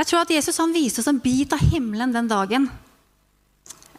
Jeg 0.00 0.08
tror 0.08 0.24
at 0.24 0.32
Jesus 0.34 0.58
han 0.58 0.72
viste 0.74 1.02
oss 1.02 1.10
en 1.10 1.20
bit 1.22 1.52
av 1.54 1.60
himmelen 1.72 2.14
den 2.14 2.30
dagen 2.30 2.70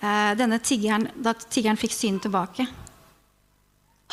eh, 0.02 0.32
denne 0.40 0.60
tiggeren, 0.60 1.08
da 1.16 1.36
tiggeren 1.38 1.80
fikk 1.80 1.96
synet 1.96 2.26
tilbake. 2.26 2.66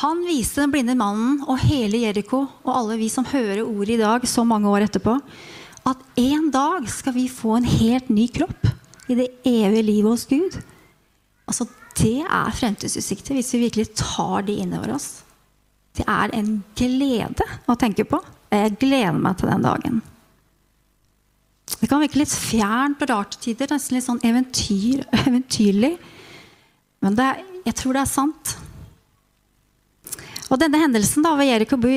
Han 0.01 0.23
viste 0.25 0.63
den 0.63 0.71
blinde 0.73 0.95
mannen 0.97 1.41
og 1.45 1.59
hele 1.65 1.99
Jeriko 2.05 2.45
og 2.63 2.71
alle 2.73 2.97
vi 3.01 3.09
som 3.11 3.27
hører 3.27 3.65
ordet 3.65 3.97
i 3.97 4.01
dag, 4.01 4.23
så 4.25 4.45
mange 4.47 4.69
år 4.71 4.87
etterpå, 4.87 5.17
at 5.89 6.21
en 6.21 6.47
dag 6.53 6.87
skal 6.89 7.15
vi 7.17 7.27
få 7.29 7.57
en 7.57 7.67
helt 7.67 8.09
ny 8.13 8.27
kropp 8.33 8.69
i 9.11 9.17
det 9.17 9.27
evige 9.45 9.85
livet 9.85 10.13
hos 10.13 10.25
Gud. 10.29 10.57
Altså, 11.49 11.67
Det 11.91 12.23
er 12.23 12.53
fremtidsutsikter 12.55 13.35
hvis 13.35 13.51
vi 13.53 13.65
virkelig 13.65 13.89
tar 13.99 14.45
de 14.47 14.53
innover 14.63 14.93
oss. 14.95 15.25
Det 15.97 16.05
er 16.07 16.31
en 16.37 16.55
glede 16.77 17.47
å 17.69 17.75
tenke 17.79 18.05
på. 18.07 18.21
Jeg 18.51 18.77
gleder 18.79 19.19
meg 19.19 19.37
til 19.39 19.51
den 19.51 19.65
dagen. 19.65 20.01
Det 21.71 21.87
kan 21.89 22.01
virke 22.03 22.19
litt 22.19 22.33
fjernt 22.33 23.01
og 23.03 23.11
rart 23.11 23.37
til 23.37 23.55
tider, 23.55 23.71
nesten 23.73 23.97
litt 23.97 24.07
sånn 24.07 24.23
eventyr, 24.27 25.05
eventyrlig. 25.25 25.95
Men 27.01 27.15
det, 27.17 27.29
jeg 27.65 27.77
tror 27.79 27.97
det 27.97 28.03
er 28.03 28.11
sant. 28.11 28.55
Og 30.51 30.59
denne 30.59 30.81
hendelsen 30.81 31.23
da, 31.23 31.31
ved 31.39 31.47
Jeriko 31.47 31.79
by, 31.79 31.95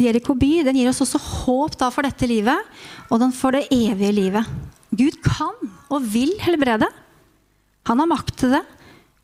Jericho 0.00 0.34
by 0.38 0.50
den 0.64 0.78
gir 0.80 0.88
oss 0.90 1.02
også 1.04 1.20
håp 1.20 1.76
da, 1.80 1.90
for 1.92 2.06
dette 2.06 2.28
livet 2.28 3.10
og 3.10 3.20
den 3.20 3.34
for 3.36 3.56
det 3.56 3.66
evige 3.74 4.14
livet. 4.16 4.48
Gud 4.96 5.20
kan 5.22 5.54
og 5.92 6.06
vil 6.12 6.32
helbrede. 6.42 6.88
Han 7.88 8.00
har 8.02 8.08
makt 8.10 8.34
til 8.40 8.56
det. 8.56 8.64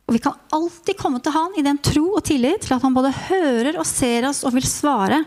Og 0.06 0.14
vi 0.14 0.22
kan 0.22 0.36
alltid 0.54 0.98
komme 0.98 1.18
til 1.22 1.34
Han 1.34 1.56
i 1.58 1.64
den 1.66 1.80
tro 1.82 2.04
og 2.14 2.22
tillit 2.26 2.62
til 2.62 2.76
at 2.76 2.84
Han 2.84 2.94
både 2.94 3.14
hører 3.26 3.78
og 3.78 3.86
ser 3.88 4.28
oss 4.28 4.44
og 4.46 4.54
vil 4.54 4.66
svare. 4.66 5.24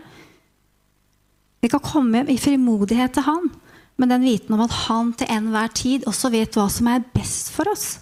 Vi 1.60 1.68
kan 1.68 1.82
komme 1.84 2.24
i 2.32 2.38
frimodighet 2.40 3.12
til 3.16 3.26
Han 3.28 3.50
med 4.00 4.08
den 4.08 4.24
viten 4.24 4.56
om 4.56 4.62
at 4.64 4.76
Han 4.86 5.12
til 5.12 5.28
enhver 5.28 5.72
tid 5.76 6.06
også 6.08 6.32
vet 6.32 6.56
hva 6.56 6.70
som 6.72 6.88
er 6.88 7.04
best 7.12 7.52
for 7.52 7.68
oss. 7.68 7.98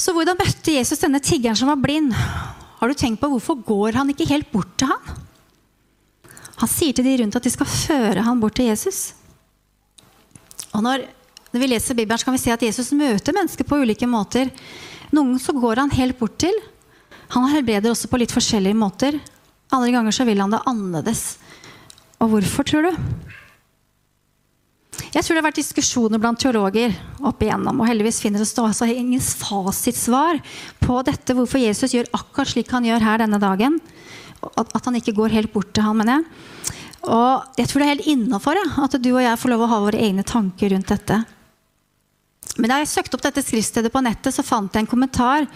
Så 0.00 0.12
hvordan 0.16 0.38
møtte 0.38 0.72
Jesus 0.72 1.00
denne 1.00 1.20
tiggeren 1.20 1.56
som 1.56 1.68
var 1.68 1.80
blind? 1.80 2.12
Har 2.12 2.88
du 2.88 2.96
tenkt 2.96 3.20
på 3.20 3.28
Hvorfor 3.28 3.58
går 3.64 3.98
han 4.00 4.12
ikke 4.12 4.28
helt 4.30 4.48
bort 4.52 4.70
til 4.80 4.88
han? 4.88 5.18
Han 6.60 6.68
sier 6.68 6.96
til 6.96 7.04
de 7.04 7.16
rundt 7.20 7.36
at 7.36 7.44
de 7.44 7.52
skal 7.52 7.68
føre 7.68 8.24
han 8.24 8.40
bort 8.40 8.56
til 8.56 8.68
Jesus. 8.68 9.14
Og 10.72 10.84
når 10.84 11.04
når 11.50 11.62
vi 11.62 11.68
leser 11.72 11.98
Bibelen, 11.98 12.22
kan 12.22 12.36
vi 12.36 12.42
se 12.42 12.52
at 12.54 12.62
Jesus 12.62 12.92
møter 12.94 13.34
mennesker 13.34 13.66
på 13.66 13.80
ulike 13.82 14.06
måter. 14.06 14.52
Noen 15.10 15.38
så 15.42 15.54
går 15.56 15.82
han 15.82 15.94
helt 15.96 16.18
bort 16.20 16.38
til. 16.38 16.54
Han 17.34 17.50
helbreder 17.50 17.90
også 17.90 18.10
på 18.10 18.20
litt 18.22 18.34
forskjellige 18.34 18.78
måter. 18.78 19.18
Andre 19.74 19.90
ganger 19.94 20.14
så 20.14 20.26
vil 20.26 20.42
han 20.42 20.54
det 20.54 20.62
annerledes. 20.66 21.24
Og 22.20 22.34
hvorfor, 22.34 22.66
tror 22.66 22.86
du? 22.86 22.92
Jeg 25.10 25.24
tror 25.24 25.34
det 25.34 25.40
har 25.40 25.48
vært 25.48 25.58
diskusjoner 25.58 26.20
blant 26.22 26.38
teologer 26.38 26.92
opp 27.26 27.40
igjennom, 27.42 27.80
og 27.82 27.88
heldigvis 27.88 28.20
finner 28.22 28.42
det 28.42 28.62
altså 28.62 28.86
ingen 28.86 29.22
fasitsvar 29.22 30.38
på 30.82 31.00
dette, 31.06 31.34
hvorfor 31.34 31.62
Jesus 31.62 31.94
gjør 31.96 32.10
akkurat 32.14 32.52
slik 32.52 32.70
han 32.70 32.86
gjør 32.86 33.02
her 33.06 33.22
denne 33.24 33.40
dagen. 33.42 33.80
At, 34.54 34.84
han 34.86 34.96
ikke 34.96 35.16
går 35.16 35.34
helt 35.34 35.52
bort 35.52 35.72
til 35.74 35.84
ham, 35.84 35.98
mener 35.98 36.20
jeg. 36.20 36.76
Og 37.10 37.58
jeg 37.58 37.70
tror 37.70 37.80
det 37.80 37.86
er 37.86 37.94
helt 37.94 38.08
innafor 38.12 38.60
at 38.60 38.96
du 39.02 39.10
og 39.14 39.22
jeg 39.24 39.40
får 39.40 39.52
lov 39.54 39.64
å 39.64 39.70
ha 39.72 39.82
våre 39.82 40.00
egne 40.04 40.24
tanker 40.26 40.74
rundt 40.74 40.92
dette. 40.92 41.22
Men 42.58 42.72
da 42.72 42.80
jeg 42.80 42.90
søkte 42.90 43.16
opp 43.16 43.22
dette 43.22 43.42
skriftstedet 43.44 43.92
på 43.94 44.02
nettet, 44.02 44.34
så 44.34 44.42
fant 44.42 44.74
jeg 44.74 44.82
en 44.82 44.90
kommentar. 44.90 45.46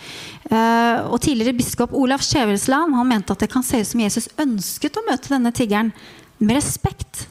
Eh, 0.46 0.98
og 1.08 1.18
Tidligere 1.24 1.56
biskop 1.56 1.94
Olav 1.96 2.22
Skjevelsland 2.22 2.94
han 2.94 3.08
mente 3.10 3.34
at 3.34 3.42
det 3.42 3.50
kan 3.50 3.66
se 3.66 3.80
ut 3.82 3.88
som 3.88 4.02
Jesus 4.04 4.28
ønsket 4.40 5.00
å 5.00 5.06
møte 5.08 5.32
denne 5.32 5.50
tiggeren 5.54 5.90
med 6.38 6.60
respekt. 6.60 7.26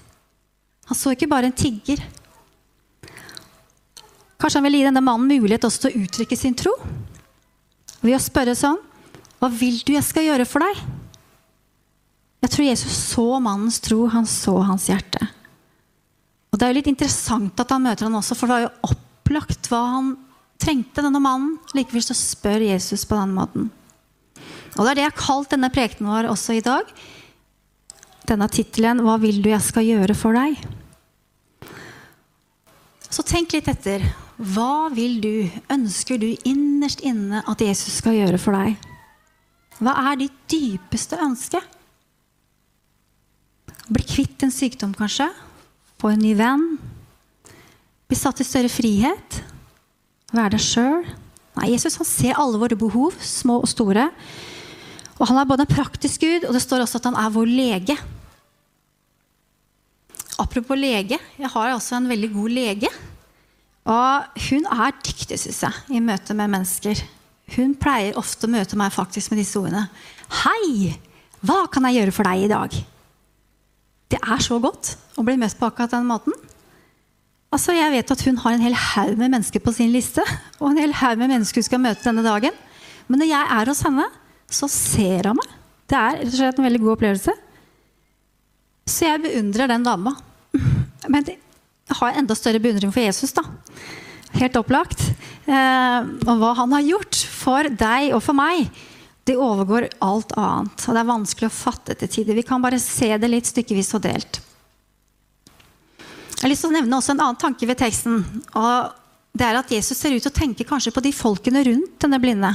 Han 0.89 0.99
så 0.99 1.13
ikke 1.15 1.29
bare 1.31 1.47
en 1.47 1.55
tigger. 1.55 2.03
Kanskje 4.41 4.59
han 4.59 4.67
ville 4.67 4.81
gi 4.81 4.89
denne 4.89 5.05
mannen 5.05 5.29
mulighet 5.31 5.63
også 5.63 5.85
til 5.85 5.93
å 5.93 6.03
uttrykke 6.03 6.37
sin 6.37 6.57
tro? 6.59 6.73
Ved 8.03 8.17
å 8.17 8.19
spørre 8.19 8.55
sånn 8.59 8.81
Hva 9.39 9.47
vil 9.47 9.79
du 9.87 9.93
jeg 9.93 10.03
skal 10.03 10.27
gjøre 10.27 10.47
for 10.47 10.63
deg? 10.63 10.81
Jeg 12.43 12.51
tror 12.51 12.67
Jesus 12.67 12.97
så 13.13 13.25
mannens 13.39 13.79
tro. 13.83 14.01
Han 14.11 14.27
så 14.27 14.57
hans 14.67 14.89
hjerte. 14.91 15.23
Og 16.51 16.59
Det 16.59 16.67
er 16.67 16.73
jo 16.73 16.77
litt 16.81 16.91
interessant 16.91 17.63
at 17.63 17.71
han 17.71 17.87
møter 17.87 18.09
han 18.09 18.19
også, 18.19 18.35
for 18.35 18.51
det 18.51 18.55
var 18.57 18.65
jo 18.65 18.91
opp 18.91 19.09
opplagt 19.23 19.71
hva 19.71 19.79
han 19.95 20.13
trengte, 20.59 21.01
denne 21.01 21.21
mannen. 21.23 21.57
Likevel 21.75 22.03
så 22.03 22.15
spør 22.15 22.63
Jesus 22.67 23.05
på 23.07 23.15
den 23.15 23.33
måten. 23.35 23.71
Og 24.75 24.83
Det 24.83 24.91
er 24.91 24.95
det 24.95 25.03
jeg 25.05 25.13
har 25.13 25.21
kalt 25.21 25.51
denne 25.53 25.69
prekenen 25.71 26.09
vår 26.11 26.29
også 26.31 26.57
i 26.57 26.63
dag. 26.65 26.83
Denne 28.27 28.47
tittelen 28.49 28.99
'Hva 28.99 29.19
vil 29.19 29.41
du 29.41 29.49
jeg 29.49 29.61
skal 29.61 29.83
gjøre 29.83 30.15
for 30.15 30.33
deg?' 30.33 30.57
Så 33.09 33.21
tenk 33.21 33.53
litt 33.53 33.67
etter. 33.67 34.01
Hva 34.39 34.89
vil 34.89 35.21
du, 35.21 35.51
ønsker 35.69 36.17
du 36.17 36.35
innerst 36.43 37.01
inne 37.01 37.43
at 37.47 37.61
Jesus 37.61 38.01
skal 38.01 38.13
gjøre 38.13 38.39
for 38.39 38.51
deg? 38.53 38.75
Hva 39.77 39.93
er 40.11 40.15
ditt 40.17 40.33
dypeste 40.49 41.19
ønske? 41.21 41.61
Bli 43.87 44.03
kvitt 44.03 44.41
en 44.41 44.51
sykdom, 44.51 44.95
kanskje? 44.95 45.29
Få 46.01 46.09
en 46.09 46.19
ny 46.19 46.33
venn? 46.33 46.79
Bli 48.13 48.19
satt 48.19 48.43
i 48.43 48.45
større 48.45 48.69
frihet. 48.69 49.35
Være 50.37 50.53
deg 50.53 50.61
sjøl. 50.61 50.99
Nei, 51.57 51.71
Jesus 51.71 51.95
han 51.97 52.05
ser 52.05 52.37
alle 52.37 52.59
våre 52.61 52.77
behov, 52.77 53.15
små 53.17 53.55
og 53.63 53.71
store. 53.71 54.03
Og 55.17 55.23
Han 55.31 55.39
er 55.41 55.47
både 55.49 55.65
en 55.65 55.71
praktisk 55.71 56.21
Gud, 56.21 56.45
og 56.45 56.53
det 56.53 56.61
står 56.61 56.83
også 56.83 56.99
at 57.01 57.07
han 57.09 57.17
er 57.17 57.31
vår 57.33 57.49
lege. 57.49 57.95
Apropos 60.37 60.77
lege. 60.77 61.17
Jeg 61.39 61.51
har 61.55 61.73
altså 61.73 61.97
en 61.97 62.11
veldig 62.13 62.29
god 62.35 62.53
lege. 62.53 62.93
Og 63.89 64.45
hun 64.45 64.69
er 64.77 64.93
dyktig, 65.01 65.41
syns 65.41 65.63
jeg, 65.65 65.97
i 65.97 66.05
møte 66.05 66.37
med 66.37 66.53
mennesker. 66.53 67.01
hun 67.57 67.73
pleier 67.73 68.13
ofte 68.21 68.45
å 68.45 68.53
møte 68.53 68.77
meg 68.77 68.93
faktisk 68.93 69.33
med 69.33 69.41
disse 69.41 69.57
ordene. 69.57 69.87
Hei! 70.45 70.93
Hva 71.41 71.65
kan 71.65 71.89
jeg 71.89 72.03
gjøre 72.03 72.13
for 72.13 72.29
deg 72.29 72.45
i 72.45 72.53
dag? 72.53 72.81
Det 74.05 74.21
er 74.21 74.49
så 74.51 74.61
godt 74.61 74.99
å 75.17 75.25
bli 75.25 75.33
møtt 75.41 75.57
på 75.57 75.65
akkurat 75.65 75.97
den 75.97 76.05
måten. 76.05 76.52
Altså, 77.53 77.75
Jeg 77.77 77.93
vet 77.93 78.11
at 78.15 78.25
hun 78.25 78.39
har 78.41 78.55
en 78.55 78.65
hel 78.65 78.73
haug 78.73 79.17
med 79.19 79.29
mennesker 79.29 79.61
på 79.61 79.73
sin 79.75 79.91
liste. 79.93 80.23
Og 80.59 80.71
en 80.71 80.81
hel 80.81 80.95
haug 80.97 81.19
med 81.21 81.29
mennesker 81.35 81.61
hun 81.61 81.67
skal 81.67 81.83
møte 81.83 82.05
denne 82.07 82.25
dagen. 82.25 82.55
Men 83.05 83.21
når 83.21 83.29
jeg 83.29 83.49
er 83.57 83.69
hos 83.69 83.83
henne, 83.85 84.07
så 84.49 84.69
ser 84.71 85.29
hun 85.29 85.37
meg. 85.37 85.51
Det 85.89 85.99
er 85.99 86.21
rett 86.23 86.31
og 86.31 86.39
slett 86.39 86.61
en 86.61 86.65
veldig 86.65 86.81
god 86.81 86.93
opplevelse. 86.95 87.35
Så 88.89 89.05
jeg 89.05 89.21
beundrer 89.23 89.69
den 89.69 89.85
dama. 89.85 90.15
Men 91.11 91.27
jeg 91.29 91.97
har 91.99 92.17
enda 92.17 92.35
større 92.37 92.61
beundring 92.63 92.93
for 92.95 93.03
Jesus, 93.03 93.35
da. 93.35 93.43
Helt 94.39 94.57
opplagt. 94.57 95.03
Eh, 95.45 96.09
og 96.25 96.33
hva 96.41 96.53
han 96.57 96.73
har 96.73 96.87
gjort 96.87 97.19
for 97.29 97.69
deg 97.69 98.15
og 98.15 98.23
for 98.25 98.37
meg, 98.37 98.71
det 99.27 99.37
overgår 99.39 99.91
alt 100.03 100.33
annet. 100.39 100.87
Og 100.87 100.95
det 100.95 101.03
er 101.03 101.11
vanskelig 101.11 101.51
å 101.51 101.53
fatte 101.53 101.95
til 101.99 102.11
tider. 102.17 102.39
Vi 102.39 102.47
kan 102.47 102.63
bare 102.63 102.81
se 102.81 103.11
det 103.13 103.29
litt 103.29 103.51
stykkevis 103.51 103.93
og 103.99 104.07
delt. 104.07 104.41
Jeg 106.43 106.49
har 106.49 106.51
lyst 106.51 106.65
til 106.65 106.73
å 106.73 106.75
nevne 106.75 106.97
også 106.97 107.13
en 107.13 107.21
annen 107.23 107.37
tanke 107.39 107.63
ved 107.63 107.77
teksten. 107.79 108.17
og 108.59 108.91
det 109.31 109.45
er 109.47 109.55
at 109.55 109.69
Jesus 109.71 109.95
ser 109.95 110.11
ut 110.11 110.19
til 110.19 110.27
å 110.27 110.35
tenke 110.35 110.65
kanskje 110.67 110.91
på 110.91 110.99
de 111.05 111.13
folkene 111.15 111.61
rundt 111.63 111.95
denne 112.03 112.19
blinde. 112.19 112.49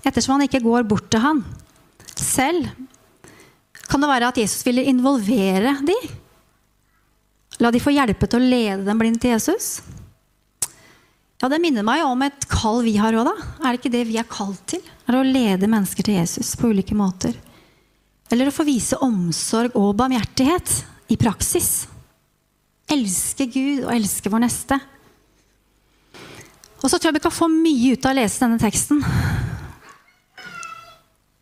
Ettersom 0.00 0.38
han 0.38 0.46
ikke 0.46 0.62
går 0.64 0.86
bort 0.88 1.10
til 1.12 1.20
han 1.20 1.42
selv. 2.16 2.72
Kan 3.84 4.00
det 4.00 4.08
være 4.08 4.32
at 4.32 4.40
Jesus 4.40 4.64
ville 4.64 4.86
involvere 4.88 5.76
de? 5.84 5.98
La 7.60 7.68
de 7.68 7.84
få 7.84 7.92
hjelpe 7.92 8.32
til 8.32 8.40
å 8.40 8.48
lede 8.56 8.88
den 8.88 9.04
blinde 9.04 9.20
til 9.20 9.36
Jesus? 9.36 9.82
Ja, 11.44 11.52
Det 11.52 11.60
minner 11.60 11.84
meg 11.84 12.08
om 12.08 12.24
et 12.24 12.48
kall 12.48 12.80
vi 12.80 12.96
har 12.96 13.12
òg, 13.12 13.28
da. 13.28 13.36
Er 13.60 13.74
det 13.74 13.84
ikke 13.84 13.92
det 14.00 14.06
vi 14.08 14.16
er 14.16 14.24
kalt 14.40 14.64
til? 14.72 14.80
Er 15.04 15.12
det 15.12 15.20
Å 15.20 15.32
lede 15.36 15.68
mennesker 15.68 16.08
til 16.08 16.16
Jesus 16.16 16.56
på 16.56 16.72
ulike 16.72 16.96
måter. 16.96 17.36
Eller 18.32 18.48
å 18.48 18.56
få 18.56 18.64
vise 18.64 18.96
omsorg 19.04 19.76
og 19.76 19.98
barmhjertighet 20.00 20.80
i 21.12 21.20
praksis 21.20 21.92
elske 22.90 23.46
Gud 23.48 23.86
og 23.86 23.94
elske 23.94 24.30
vår 24.32 24.44
neste. 24.44 24.78
Og 26.84 26.90
så 26.90 26.98
tror 26.98 27.08
jeg 27.08 27.16
vi 27.16 27.24
kan 27.24 27.32
få 27.32 27.48
mye 27.48 27.94
ut 27.94 28.04
av 28.04 28.12
å 28.12 28.18
lese 28.18 28.42
denne 28.42 28.60
teksten. 28.60 29.00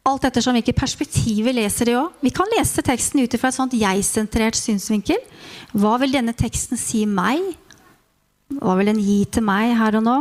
Alt 0.06 0.26
ettersom 0.26 0.54
hvilket 0.54 0.78
perspektiv 0.78 1.46
vi 1.46 1.54
leser 1.54 1.88
det 1.88 1.96
òg. 1.98 2.14
Vi 2.22 2.30
kan 2.34 2.50
lese 2.54 2.82
teksten 2.82 3.22
ut 3.22 3.34
fra 3.38 3.50
et 3.50 3.58
sånt 3.58 3.74
jeg-sentrert 3.74 4.58
synsvinkel. 4.58 5.18
Hva 5.74 5.96
vil 6.02 6.14
denne 6.14 6.34
teksten 6.34 6.78
si 6.78 7.04
meg? 7.06 7.42
Hva 8.58 8.76
vil 8.78 8.92
den 8.92 9.02
gi 9.02 9.22
til 9.34 9.46
meg 9.46 9.74
her 9.78 9.98
og 9.98 10.06
nå? 10.06 10.16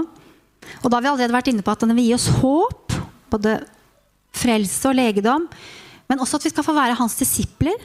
Og 0.82 0.88
da 0.88 0.98
har 0.98 1.06
vi 1.06 1.12
allerede 1.12 1.36
vært 1.36 1.50
inne 1.52 1.66
på 1.66 1.74
at 1.74 1.86
den 1.86 1.94
vil 1.98 2.12
gi 2.12 2.18
oss 2.18 2.30
håp. 2.42 2.98
Både 3.34 3.60
frelse 4.38 4.90
og 4.90 4.98
legedom. 4.98 5.46
Men 6.10 6.22
også 6.22 6.40
at 6.40 6.46
vi 6.48 6.54
skal 6.54 6.66
få 6.66 6.78
være 6.78 6.98
hans 6.98 7.18
disipler. 7.20 7.78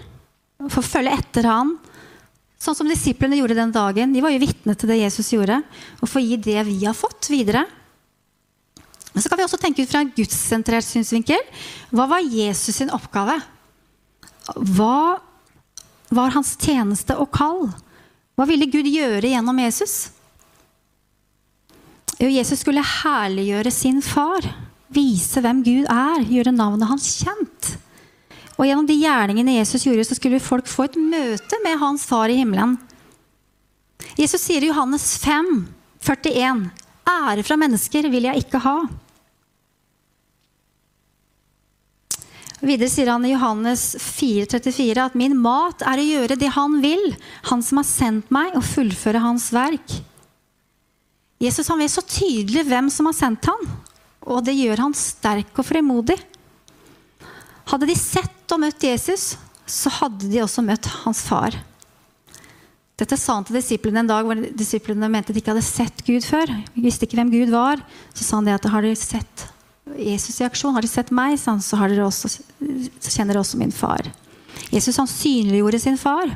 Få 0.72 0.84
følge 0.84 1.16
etter 1.16 1.48
han 1.48 1.76
Sånn 2.62 2.76
som 2.78 2.88
disiplene 2.88 3.38
gjorde 3.38 3.58
den 3.58 3.74
dagen. 3.74 4.14
De 4.14 4.22
var 4.24 4.32
jo 4.32 4.42
vitne 4.42 4.74
til 4.78 4.90
det 4.90 5.00
Jesus 5.02 5.32
gjorde. 5.34 5.60
Og 6.00 6.10
få 6.10 6.22
gi 6.24 6.38
det 6.40 6.62
vi 6.68 6.78
har 6.84 6.96
fått, 6.96 7.28
videre. 7.32 7.66
Men 9.12 9.24
så 9.24 9.30
kan 9.30 9.40
vi 9.40 9.46
også 9.46 9.60
tenke 9.60 9.84
ut 9.84 9.92
fra 9.92 10.02
en 10.04 10.12
gudssentrert 10.16 10.84
synsvinkel. 10.84 11.40
Hva 11.94 12.08
var 12.10 12.24
Jesus 12.24 12.80
sin 12.80 12.92
oppgave? 12.92 13.38
Hva 14.76 15.18
var 16.12 16.34
hans 16.36 16.54
tjeneste 16.60 17.16
og 17.18 17.30
kall? 17.34 17.64
Hva 18.36 18.44
ville 18.48 18.68
Gud 18.68 18.88
gjøre 18.88 19.32
gjennom 19.32 19.58
Jesus? 19.64 19.96
Jo, 22.20 22.28
Jesus 22.28 22.62
skulle 22.62 22.84
herliggjøre 22.84 23.72
sin 23.72 24.02
far. 24.04 24.44
Vise 24.92 25.42
hvem 25.44 25.64
Gud 25.64 25.88
er. 25.88 26.24
Gjøre 26.28 26.54
navnet 26.54 26.88
hans 26.88 27.08
kjent. 27.20 27.72
Og 28.56 28.64
gjennom 28.64 28.86
de 28.88 28.96
gjerningene 28.96 29.58
Jesus 29.58 29.84
gjorde, 29.84 30.04
så 30.08 30.16
skulle 30.16 30.40
folk 30.40 30.68
få 30.70 30.86
et 30.88 30.98
møte 31.00 31.60
med 31.64 31.80
hans 31.80 32.06
far 32.08 32.32
i 32.32 32.38
himmelen. 32.40 32.76
Jesus 34.16 34.40
sier 34.44 34.64
i 34.64 34.70
Johannes 34.70 35.16
5, 35.20 35.50
41, 36.00 36.62
ære 37.08 37.44
fra 37.44 37.58
mennesker 37.60 38.08
vil 38.12 38.28
jeg 38.28 38.46
ikke 38.46 38.62
ha. 38.64 38.78
Videre 42.64 42.88
sier 42.88 43.10
han 43.12 43.24
i 43.28 43.34
Johannes 43.34 43.82
4, 44.00 44.46
34 44.48 45.04
at 45.04 45.16
min 45.18 45.36
mat 45.38 45.84
er 45.84 46.00
å 46.00 46.06
gjøre 46.06 46.38
det 46.40 46.54
han 46.56 46.78
vil, 46.80 47.12
han 47.50 47.62
som 47.62 47.82
har 47.82 47.88
sendt 47.88 48.32
meg, 48.32 48.54
og 48.56 48.64
fullføre 48.64 49.20
hans 49.22 49.50
verk. 49.54 49.98
Jesus 51.42 51.68
han 51.68 51.82
vet 51.82 51.92
så 51.92 52.00
tydelig 52.00 52.64
hvem 52.64 52.88
som 52.92 53.10
har 53.10 53.16
sendt 53.18 53.44
han, 53.50 53.68
og 54.24 54.40
det 54.46 54.56
gjør 54.56 54.86
han 54.86 54.96
sterk 54.96 55.52
og 55.60 55.68
fremodig. 55.68 56.16
Hadde 57.66 57.88
de 57.90 57.96
sett 57.98 58.54
og 58.54 58.62
møtt 58.62 58.84
Jesus, 58.86 59.34
så 59.66 59.90
hadde 60.00 60.28
de 60.30 60.42
også 60.44 60.62
møtt 60.64 60.86
hans 61.02 61.24
far. 61.26 61.56
Dette 62.96 63.18
sa 63.20 63.34
han 63.36 63.44
til 63.44 63.58
disiplene 63.58 64.00
en 64.00 64.08
dag 64.08 64.24
hvor 64.24 64.38
disiplene 64.56 65.10
mente 65.12 65.34
de 65.34 65.42
ikke 65.42 65.52
hadde 65.52 65.66
sett 65.66 65.98
Gud 66.06 66.24
før. 66.24 66.48
De 66.48 66.84
visste 66.84 67.04
ikke 67.04 67.18
hvem 67.18 67.32
Gud 67.34 67.52
var. 67.52 67.82
Så 68.16 68.24
sa 68.24 68.38
han 68.38 68.48
det 68.48 68.54
at 68.56 68.68
har 68.72 68.86
de 68.86 68.94
sett 68.96 69.44
Jesus 70.00 70.40
i 70.40 70.46
aksjon, 70.46 70.74
har 70.74 70.82
de 70.82 70.90
sett 70.90 71.12
meg, 71.14 71.36
så, 71.38 71.54
har 71.78 71.92
dere 71.92 72.06
også, 72.08 72.30
så 72.30 73.12
kjenner 73.12 73.34
dere 73.34 73.44
også 73.44 73.60
min 73.60 73.74
far. 73.74 74.08
Jesus 74.72 74.96
han 74.98 75.10
synliggjorde 75.10 75.82
sin 75.82 75.98
far. 76.00 76.32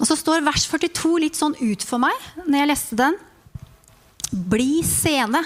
Og 0.00 0.08
så 0.08 0.16
står 0.16 0.44
vers 0.44 0.66
42 0.68 1.14
litt 1.22 1.38
sånn 1.38 1.56
ut 1.60 1.84
for 1.86 2.02
meg 2.02 2.16
når 2.42 2.58
jeg 2.58 2.70
leste 2.72 2.98
den. 3.00 3.16
Bli 4.30 4.80
seende. 4.86 5.42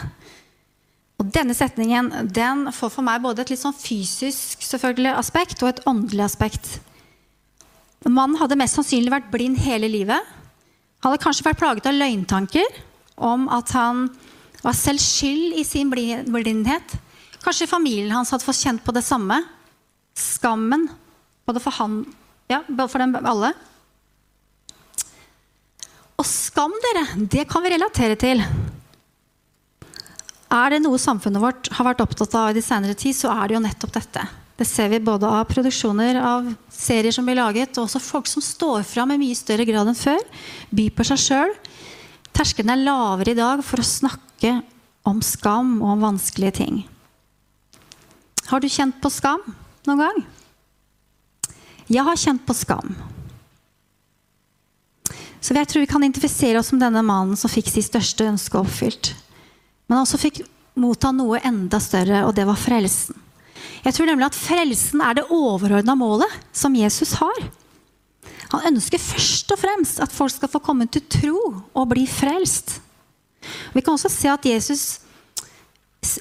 Og 1.23 1.31
denne 1.35 1.55
setningen 1.55 2.11
den 2.35 2.67
får 2.75 2.91
for 2.97 3.07
meg 3.07 3.23
både 3.23 3.45
et 3.45 3.53
litt 3.55 3.63
sånn 3.63 3.77
fysisk 3.77 4.65
selvfølgelig 4.67 5.15
aspekt 5.21 5.63
og 5.63 5.71
et 5.71 5.83
åndelig 5.89 6.25
aspekt. 6.27 6.73
Mannen 8.05 8.37
hadde 8.41 8.59
mest 8.61 8.77
sannsynlig 8.77 9.13
vært 9.15 9.31
blind 9.33 9.61
hele 9.65 9.89
livet. 9.89 10.21
Han 11.01 11.13
hadde 11.13 11.23
kanskje 11.23 11.47
vært 11.47 11.61
plaget 11.63 11.87
av 11.89 11.97
løgntanker 11.97 12.83
om 13.15 13.47
at 13.53 13.71
han 13.77 14.09
var 14.65 14.77
selv 14.77 15.01
skyld 15.01 15.57
i 15.61 15.65
sin 15.67 15.91
blindhet. 15.93 16.97
Kanskje 17.45 17.71
familien 17.71 18.13
hans 18.13 18.33
hadde 18.33 18.45
fått 18.45 18.61
kjent 18.61 18.85
på 18.85 18.93
det 18.97 19.05
samme. 19.07 19.39
Skammen, 20.17 20.89
både 21.47 21.63
for 21.63 21.77
han 21.79 22.03
ja, 22.51 22.61
for 22.69 23.01
dem 23.01 23.15
alle. 23.25 23.55
Og 26.21 26.27
skam, 26.29 26.75
dere, 26.85 27.05
det 27.31 27.47
kan 27.51 27.65
vi 27.65 27.73
relatere 27.73 28.17
til. 28.21 28.43
Er 30.55 30.71
det 30.71 30.85
noe 30.85 31.01
samfunnet 31.03 31.43
vårt 31.43 31.69
har 31.75 31.87
vært 31.89 32.03
opptatt 32.05 32.35
av 32.39 32.53
i 32.53 32.57
de 32.59 32.63
senere 32.63 32.95
tid, 32.95 33.17
så 33.17 33.33
er 33.33 33.49
det 33.49 33.57
jo 33.57 33.63
nettopp 33.65 33.95
dette. 33.97 34.23
Det 34.55 34.67
ser 34.69 34.93
vi 34.93 35.01
både 35.03 35.27
av 35.27 35.49
produksjoner 35.51 36.21
av 36.23 36.47
serier 36.71 37.15
som 37.15 37.27
blir 37.27 37.41
laget, 37.41 37.75
og 37.75 37.89
også 37.89 38.03
folk 38.03 38.31
som 38.31 38.45
står 38.45 38.85
fram 38.87 39.11
i 39.11 39.19
mye 39.19 39.39
større 39.39 39.67
grad 39.67 39.91
enn 39.91 39.99
før. 39.99 40.21
Byr 40.71 40.93
på 40.95 41.07
seg 41.09 41.23
sjøl. 41.25 41.57
Terskelen 42.35 42.71
er 42.71 42.85
lavere 42.85 43.35
i 43.35 43.39
dag 43.39 43.65
for 43.67 43.83
å 43.83 43.89
snakke 43.89 44.61
om 45.11 45.19
skam 45.27 45.81
og 45.81 45.97
om 45.97 46.07
vanskelige 46.07 46.59
ting. 46.61 46.79
Har 48.47 48.63
du 48.63 48.71
kjent 48.71 49.01
på 49.03 49.11
skam 49.11 49.43
noen 49.89 50.05
gang? 50.05 50.23
Jeg 51.91 52.07
har 52.07 52.21
kjent 52.21 52.47
på 52.47 52.55
skam. 52.55 52.95
Så 55.43 55.53
jeg 55.53 55.69
tror 55.69 55.83
vi 55.83 55.91
kan 55.91 56.05
identifisere 56.07 56.63
oss 56.63 56.71
som 56.71 56.79
denne 56.81 57.03
mannen 57.05 57.37
som 57.37 57.51
fikk 57.53 57.69
sitt 57.73 57.91
største 57.91 58.31
ønske 58.31 58.63
oppfylt 58.63 59.13
men 59.89 60.01
også 60.01 60.21
fikk 60.21 60.43
motta 60.81 61.13
noe 61.15 61.41
enda 61.45 61.79
større, 61.83 62.25
og 62.27 62.35
det 62.37 62.47
var 62.49 62.59
frelsen. 62.59 63.17
Jeg 63.85 63.97
tror 63.97 64.09
nemlig 64.09 64.31
at 64.31 64.39
frelsen 64.39 65.03
er 65.05 65.19
det 65.19 65.29
overordna 65.33 65.95
målet 65.99 66.33
som 66.57 66.75
Jesus 66.77 67.15
har. 67.21 67.41
Han 68.55 68.75
ønsker 68.75 69.03
først 69.03 69.53
og 69.53 69.61
fremst 69.61 70.01
at 70.03 70.13
folk 70.15 70.33
skal 70.33 70.51
få 70.53 70.61
komme 70.65 70.87
til 70.89 71.05
tro 71.11 71.39
og 71.75 71.89
bli 71.91 72.07
frelst. 72.09 72.79
Vi 73.75 73.83
kan 73.83 73.97
også 73.97 74.13
se 74.13 74.31
at 74.31 74.47
Jesus 74.49 74.85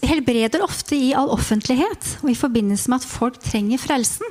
helbreder 0.04 0.64
ofte 0.64 0.96
i 0.96 1.12
all 1.16 1.32
offentlighet 1.34 2.18
og 2.24 2.32
i 2.32 2.38
forbindelse 2.40 2.92
med 2.92 3.02
at 3.02 3.08
folk 3.08 3.40
trenger 3.44 3.82
frelsen. 3.82 4.28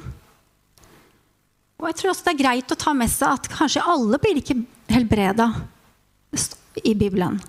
Og 1.80 1.88
jeg 1.90 1.98
tror 1.98 2.12
også 2.12 2.28
det 2.28 2.34
er 2.34 2.42
greit 2.44 2.72
å 2.72 2.78
ta 2.78 2.92
med 2.96 3.10
seg 3.10 3.32
at 3.32 3.48
kanskje 3.52 3.84
alle 3.84 4.20
blir 4.22 4.38
ikke 4.38 4.60
helbreda 4.92 5.48
i 6.84 6.94
Bibelen. 6.94 7.40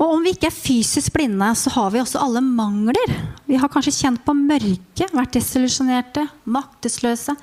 Og 0.00 0.14
om 0.16 0.22
vi 0.24 0.32
ikke 0.32 0.48
er 0.48 0.56
fysisk 0.56 1.12
blinde, 1.12 1.50
så 1.60 1.72
har 1.74 1.90
vi 1.92 2.00
også 2.00 2.22
alle 2.24 2.40
mangler. 2.40 3.12
Vi 3.44 3.58
har 3.60 3.68
kanskje 3.68 3.92
kjent 3.98 4.22
på 4.24 4.32
mørket, 4.32 5.12
vært 5.12 5.34
desillusjonerte, 5.36 6.24
maktesløse. 6.48 7.34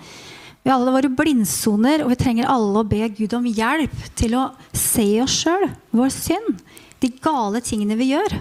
Vi 0.63 0.71
har 0.71 0.79
alle 0.79 0.95
våre 0.95 1.11
blindsoner, 1.13 2.01
og 2.01 2.09
vi 2.11 2.19
trenger 2.19 2.49
alle 2.49 2.81
å 2.81 2.87
be 2.87 3.03
Gud 3.13 3.37
om 3.37 3.45
hjelp 3.45 3.93
til 4.17 4.33
å 4.39 4.47
se 4.73 5.05
oss 5.21 5.37
sjøl, 5.43 5.67
vår 5.93 6.09
synd, 6.11 6.63
de 6.97 7.11
gale 7.21 7.61
tingene 7.61 7.95
vi 7.99 8.09
gjør, 8.15 8.39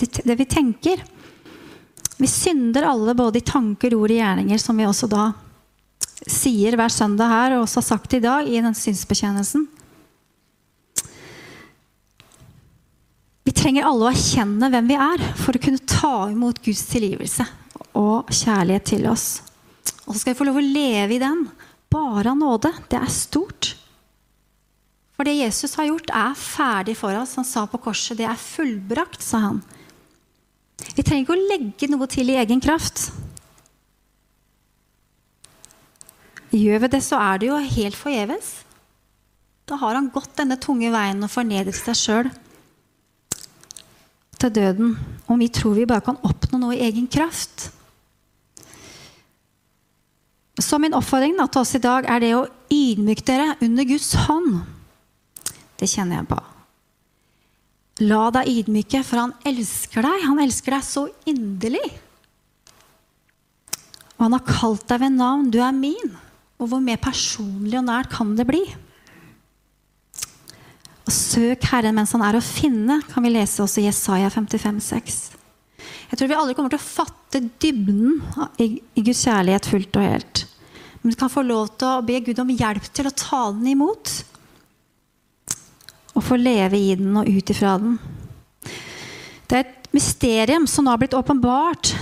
det 0.00 0.38
vi 0.40 0.48
tenker. 0.48 1.04
Vi 2.18 2.30
synder 2.30 2.88
alle 2.88 3.14
både 3.14 3.42
i 3.42 3.46
tanker, 3.46 3.94
ord 3.94 4.10
og 4.10 4.16
gjerninger, 4.16 4.58
som 4.58 4.80
vi 4.80 4.88
også 4.88 5.10
da 5.12 5.28
sier 6.24 6.74
hver 6.74 6.90
søndag 6.90 7.30
her, 7.30 7.58
og 7.58 7.66
også 7.66 7.82
har 7.82 7.90
sagt 7.92 8.16
i 8.16 8.24
dag 8.24 8.48
i 8.48 8.62
den 8.64 8.74
synsbekjennelsen. 8.74 9.68
Vi 13.48 13.54
trenger 13.56 13.86
alle 13.88 14.04
å 14.04 14.10
erkjenne 14.12 14.68
hvem 14.68 14.88
vi 14.90 14.96
er, 15.00 15.22
for 15.40 15.56
å 15.56 15.60
kunne 15.62 15.80
ta 15.88 16.26
imot 16.28 16.58
Guds 16.60 16.82
tilgivelse 16.90 17.46
og 17.96 18.28
kjærlighet 18.28 18.84
til 18.90 19.06
oss. 19.08 19.38
Og 20.04 20.10
så 20.10 20.18
skal 20.20 20.34
vi 20.34 20.38
få 20.42 20.46
lov 20.50 20.58
å 20.60 20.64
leve 20.66 21.14
i 21.16 21.20
den. 21.22 21.46
Bare 21.88 22.34
av 22.34 22.36
nåde. 22.36 22.68
Det 22.92 22.98
er 22.98 23.08
stort. 23.08 23.70
For 25.16 25.24
det 25.24 25.38
Jesus 25.38 25.78
har 25.80 25.88
gjort, 25.88 26.12
er 26.12 26.34
ferdig 26.36 26.98
for 27.00 27.16
oss. 27.16 27.38
Han 27.40 27.46
sa 27.48 27.62
på 27.64 27.80
korset, 27.80 28.18
'Det 28.18 28.26
er 28.28 28.36
fullbrakt', 28.36 29.24
sa 29.24 29.38
han. 29.38 29.62
Vi 30.94 31.02
trenger 31.02 31.24
ikke 31.24 31.38
å 31.38 31.48
legge 31.48 31.88
noe 31.88 32.06
til 32.06 32.28
i 32.28 32.36
egen 32.36 32.60
kraft. 32.60 33.10
Gjør 36.52 36.84
vi 36.84 36.88
det, 36.88 37.00
så 37.00 37.16
er 37.16 37.38
det 37.38 37.48
jo 37.48 37.56
helt 37.56 37.96
forgjeves. 37.96 38.52
Da 39.64 39.76
har 39.76 39.94
han 39.94 40.10
gått 40.10 40.36
denne 40.36 40.60
tunge 40.60 40.92
veien 40.92 41.24
og 41.24 41.30
fornedret 41.30 41.74
seg 41.74 41.96
sjøl 41.96 42.30
til 44.40 44.54
døden. 44.54 44.94
Om 45.28 45.40
vi 45.42 45.50
tror 45.52 45.76
vi 45.76 45.88
bare 45.88 46.04
kan 46.04 46.20
oppnå 46.26 46.60
noe 46.62 46.76
i 46.76 46.84
egen 46.86 47.08
kraft. 47.10 47.70
Så 50.58 50.78
min 50.82 50.96
oppfordring 50.96 51.36
da, 51.38 51.46
til 51.46 51.62
oss 51.62 51.76
i 51.78 51.82
dag 51.82 52.08
er 52.10 52.22
det 52.22 52.32
å 52.34 52.46
ydmyke 52.74 53.26
dere 53.26 53.54
under 53.62 53.86
Guds 53.86 54.10
hånd. 54.26 54.60
Det 55.78 55.86
kjenner 55.86 56.20
jeg 56.20 56.30
på. 56.32 56.38
La 58.08 58.28
deg 58.34 58.50
ydmyke, 58.50 59.02
for 59.06 59.22
han 59.22 59.34
elsker 59.46 60.06
deg. 60.06 60.26
Han 60.26 60.42
elsker 60.42 60.74
deg 60.76 60.86
så 60.86 61.06
inderlig. 61.30 61.86
Og 64.18 64.26
han 64.26 64.34
har 64.34 64.46
kalt 64.46 64.86
deg 64.90 65.02
ved 65.04 65.14
navn. 65.14 65.48
Du 65.54 65.60
er 65.62 65.74
min. 65.74 66.14
Og 66.58 66.70
hvor 66.70 66.82
mer 66.82 66.98
personlig 67.02 67.78
og 67.78 67.86
nært 67.86 68.10
kan 68.10 68.34
det 68.38 68.46
bli? 68.46 68.64
Og 71.08 71.14
søk 71.14 71.64
Herren 71.70 71.96
mens 71.96 72.12
han 72.12 72.22
er 72.26 72.36
å 72.36 72.44
finne, 72.44 72.98
kan 73.08 73.24
vi 73.24 73.32
lese 73.32 73.62
også 73.64 73.80
i 73.80 73.86
Jesaja 73.86 74.28
55, 74.28 74.80
6. 74.84 75.14
Jeg 76.10 76.20
tror 76.20 76.28
vi 76.28 76.36
alle 76.36 76.56
kommer 76.56 76.72
til 76.74 76.80
å 76.80 76.84
fatte 76.84 77.40
dybden 77.64 78.18
i 78.60 79.00
Guds 79.00 79.22
kjærlighet 79.24 79.68
fullt 79.70 79.96
og 79.96 80.04
helt. 80.04 80.42
Men 81.00 81.14
vi 81.14 81.18
kan 81.22 81.32
få 81.32 81.46
lov 81.48 81.70
til 81.80 81.88
å 81.88 82.04
be 82.04 82.20
Gud 82.26 82.42
om 82.42 82.52
hjelp 82.52 82.90
til 82.92 83.08
å 83.08 83.14
ta 83.16 83.40
den 83.54 83.72
imot. 83.72 84.12
Og 86.12 86.26
få 86.28 86.36
leve 86.36 86.76
i 86.76 86.92
den 86.98 87.16
og 87.16 87.28
ut 87.28 87.52
ifra 87.54 87.78
den. 87.80 87.96
Det 89.48 89.56
er 89.56 89.64
et 89.64 89.92
mysterium 89.96 90.68
som 90.68 90.84
nå 90.84 90.92
har 90.92 91.00
blitt 91.00 91.16
åpenbart, 91.16 91.94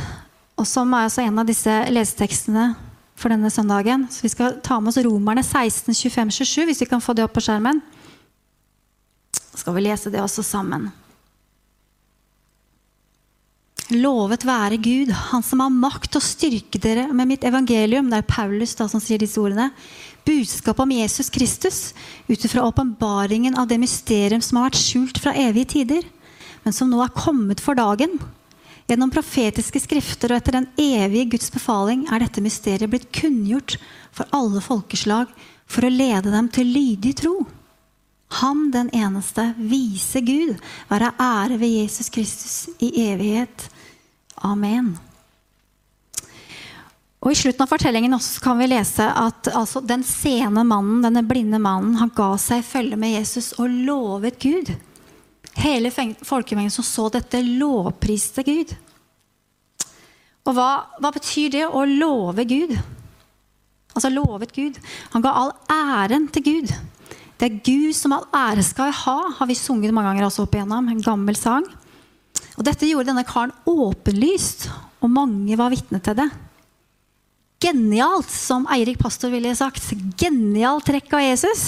og 0.59 0.67
som 0.67 0.91
er 0.97 1.07
altså 1.07 1.23
en 1.23 1.45
av 1.45 1.47
disse 1.47 1.77
lesetekstene 1.95 2.73
for 3.15 3.31
denne 3.31 3.55
søndagen. 3.55 4.09
Så 4.11 4.27
vi 4.27 4.35
skal 4.35 4.59
ta 4.67 4.81
med 4.81 4.91
oss 4.91 4.99
Romerne 5.07 5.47
16, 5.47 5.95
25, 5.95 6.41
27, 6.43 6.65
hvis 6.73 6.83
vi 6.83 6.91
kan 6.91 7.05
få 7.05 7.15
det 7.15 7.23
opp 7.23 7.39
på 7.39 7.47
skjermen. 7.47 7.85
Skal 9.57 9.77
vi 9.77 9.87
lese 9.87 10.13
det 10.13 10.21
også 10.23 10.45
sammen. 10.45 10.91
Lovet 13.95 14.43
være 14.43 14.81
Gud, 14.83 15.13
Han 15.31 15.45
som 15.47 15.61
har 15.63 15.71
makt 15.71 16.11
til 16.11 16.19
å 16.19 16.27
styrke 16.27 16.79
dere 16.83 17.07
med 17.15 17.29
mitt 17.31 17.45
evangelium. 17.47 18.09
Det 18.11 18.19
er 18.19 18.27
Paulus 18.27 18.75
da 18.75 18.89
som 18.91 19.01
sier 19.03 19.21
disse 19.23 19.39
ordene. 19.39 19.69
Budskapet 20.27 20.83
om 20.83 20.95
Jesus 20.97 21.31
Kristus 21.31 21.79
ut 22.27 22.45
ifra 22.49 22.65
åpenbaringen 22.67 23.55
av 23.55 23.69
det 23.71 23.79
mysterium 23.79 24.43
som 24.43 24.59
har 24.59 24.73
vært 24.73 24.81
skjult 24.81 25.21
fra 25.23 25.37
evige 25.39 25.77
tider, 25.77 26.09
men 26.65 26.75
som 26.75 26.91
nå 26.91 26.99
er 27.05 27.15
kommet 27.15 27.63
for 27.63 27.79
dagen. 27.79 28.19
Gjennom 28.91 29.13
profetiske 29.15 29.79
skrifter 29.83 30.35
og 30.35 30.41
etter 30.41 30.59
den 30.59 30.67
evige 30.83 31.37
Guds 31.37 31.53
befaling 31.55 32.09
er 32.11 32.23
dette 32.23 32.43
mysteriet 32.43 32.91
blitt 32.91 33.07
kunngjort 33.15 33.79
for 34.15 34.27
alle 34.35 34.63
folkeslag 34.63 35.31
for 35.71 35.87
å 35.87 35.95
lede 35.95 36.35
dem 36.35 36.51
til 36.51 36.75
lydig 36.75 37.15
tro. 37.23 37.37
Han 38.29 38.71
den 38.75 38.91
eneste, 38.91 39.53
vise 39.57 40.21
Gud, 40.21 40.57
være 40.89 41.13
ære 41.21 41.59
ved 41.61 41.75
Jesus 41.83 42.09
Kristus 42.11 42.69
i 42.83 42.91
evighet. 43.07 43.69
Amen. 44.43 44.97
Og 47.27 47.33
I 47.33 47.39
slutten 47.39 47.65
av 47.65 47.71
fortellingen 47.71 48.19
kan 48.43 48.59
vi 48.59 48.69
lese 48.71 49.07
at 49.07 49.49
altså, 49.51 49.81
den 49.81 50.05
sene 50.07 50.63
mannen, 50.67 51.01
denne 51.03 51.25
blinde 51.27 51.59
mannen, 51.59 51.97
han 51.99 52.13
ga 52.15 52.35
seg 52.39 52.61
i 52.61 52.67
følge 52.67 52.99
med 53.01 53.17
Jesus 53.17 53.55
og 53.59 53.71
lovet 53.71 54.39
Gud. 54.43 54.75
Hele 55.57 55.91
folkemengden 55.91 56.75
som 56.75 56.85
så 56.87 57.09
dette, 57.15 57.41
lovpriste 57.41 58.45
Gud. 58.47 58.75
Og 60.47 60.55
hva, 60.55 60.69
hva, 61.01 61.11
betyr 61.15 61.51
det 61.57 61.65
å 61.67 61.83
love 61.89 62.45
Gud? 62.47 62.77
Altså 63.97 64.13
lovet 64.13 64.53
Gud. 64.55 64.77
Han 65.15 65.25
ga 65.25 65.33
all 65.41 65.55
æren 65.73 66.29
til 66.31 66.45
Gud. 66.47 66.75
Det 67.37 67.49
er 67.49 67.59
Gud 67.61 67.93
som 67.97 68.15
all 68.17 68.25
ære 68.33 68.65
skal 68.65 68.95
ha, 69.05 69.17
har 69.39 69.49
vi 69.49 69.59
sunget 69.59 69.93
mange 69.93 70.09
ganger 70.09 70.29
også 70.29 70.47
opp 70.47 70.57
igjennom. 70.57 70.89
En 70.89 71.05
gammel 71.05 71.37
sang. 71.37 71.67
Og 72.57 72.65
Dette 72.65 72.89
gjorde 72.89 73.11
denne 73.11 73.27
karen 73.29 73.53
åpenlyst, 73.69 74.71
og 75.05 75.13
mange 75.13 75.59
var 75.61 75.73
vitne 75.73 76.01
til 76.01 76.17
det. 76.17 76.31
Genialt, 77.61 78.31
som 78.33 78.67
Eirik 78.73 78.99
pastor 79.01 79.33
ville 79.33 79.53
sagt. 79.57 79.85
Genialt 80.21 80.89
trekk 80.89 81.13
av 81.17 81.25
Jesus. 81.25 81.65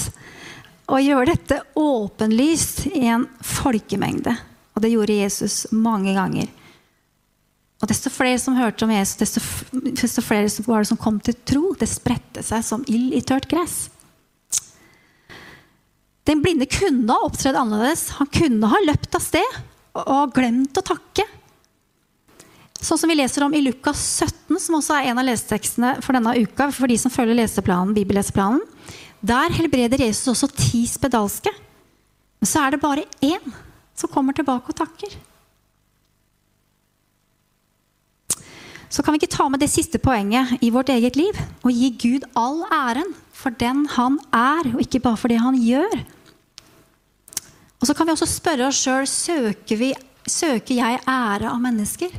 Å 0.89 1.01
gjøre 1.01 1.35
dette 1.35 1.61
åpenlyst 1.77 2.87
i 2.95 3.05
en 3.13 3.27
folkemengde. 3.45 4.33
Og 4.77 4.85
det 4.85 4.93
gjorde 4.95 5.21
Jesus 5.21 5.67
mange 5.75 6.15
ganger. 6.17 6.49
Og 7.79 7.91
Desto 7.91 8.11
flere 8.11 8.41
som 8.43 8.57
hørte 8.59 8.87
om 8.87 8.93
Jesus, 8.93 9.19
desto, 9.21 9.43
desto 10.01 10.25
flere 10.25 10.49
var 10.67 10.83
det 10.83 10.91
som 10.91 11.01
kom 11.01 11.21
til 11.23 11.37
tro. 11.47 11.75
Det 11.79 11.89
spredte 11.91 12.43
seg 12.47 12.65
som 12.67 12.85
ild 12.89 13.13
i 13.15 13.23
tørt 13.23 13.47
gress. 13.51 13.87
Den 16.29 16.43
blinde 16.45 16.69
kunne 16.69 17.09
ha 17.09 17.25
opptredd 17.25 17.57
annerledes. 17.57 18.11
Han 18.19 18.29
kunne 18.29 18.69
ha 18.69 18.81
løpt 18.85 19.17
av 19.17 19.25
sted 19.25 19.61
og 19.99 20.35
glemt 20.37 20.77
å 20.77 20.85
takke. 20.85 21.25
Sånn 22.79 23.01
som 23.01 23.11
vi 23.11 23.17
leser 23.17 23.43
om 23.43 23.55
i 23.57 23.63
Lukas 23.65 23.99
17, 24.23 24.59
som 24.61 24.77
også 24.79 24.99
er 24.99 25.09
en 25.11 25.19
av 25.19 25.27
lesetekstene 25.27 25.97
for 26.05 26.15
denne 26.15 26.37
uka. 26.39 26.69
for 26.71 26.87
de 26.87 26.99
som 27.01 27.11
følger 27.11 27.41
leseplanen, 27.41 27.95
bibelleseplanen. 27.97 28.61
Der 29.25 29.51
helbreder 29.51 29.99
Jesus 29.99 30.29
også 30.29 30.53
ti 30.53 30.85
spedalske. 30.87 31.51
Men 32.39 32.47
så 32.47 32.63
er 32.63 32.71
det 32.71 32.85
bare 32.85 33.09
én 33.25 33.57
som 33.97 34.11
kommer 34.13 34.37
tilbake 34.37 34.71
og 34.71 34.77
takker. 34.77 35.17
Så 38.89 39.03
kan 39.03 39.13
vi 39.13 39.19
ikke 39.21 39.37
ta 39.37 39.49
med 39.49 39.61
det 39.61 39.71
siste 39.73 39.99
poenget 39.99 40.63
i 40.63 40.71
vårt 40.71 40.89
eget 40.89 41.17
liv 41.17 41.35
og 41.65 41.73
gi 41.73 41.91
Gud 41.91 42.29
all 42.37 42.63
æren 42.73 43.11
for 43.33 43.51
den 43.51 43.87
han 43.95 44.19
er, 44.33 44.71
og 44.75 44.81
ikke 44.81 45.03
bare 45.03 45.17
for 45.17 45.29
det 45.29 45.43
han 45.43 45.59
gjør. 45.61 45.99
Og 47.79 47.87
så 47.87 47.95
kan 47.95 48.09
vi 48.09 48.15
også 48.15 48.27
spørre 48.31 48.69
oss 48.69 48.81
sjøl 48.83 49.07
søker, 49.07 49.85
søker 50.27 50.81
jeg 50.81 51.03
ære 51.05 51.51
av 51.51 51.61
mennesker. 51.63 52.15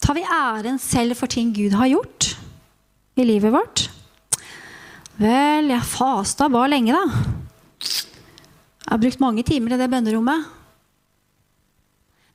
Tar 0.00 0.16
vi 0.16 0.24
æren 0.24 0.80
selv 0.80 1.18
for 1.18 1.30
ting 1.30 1.52
Gud 1.54 1.76
har 1.76 1.90
gjort 1.90 2.30
i 3.20 3.26
livet 3.28 3.52
vårt? 3.52 3.84
Vel, 5.20 5.68
jeg 5.68 5.84
fasta 5.84 6.48
bare 6.48 6.72
lenge, 6.72 6.96
da. 6.96 7.04
Jeg 8.80 8.94
har 8.94 9.02
brukt 9.02 9.20
mange 9.22 9.44
timer 9.46 9.76
i 9.76 9.78
det 9.78 9.90
bønnerommet. 9.92 10.48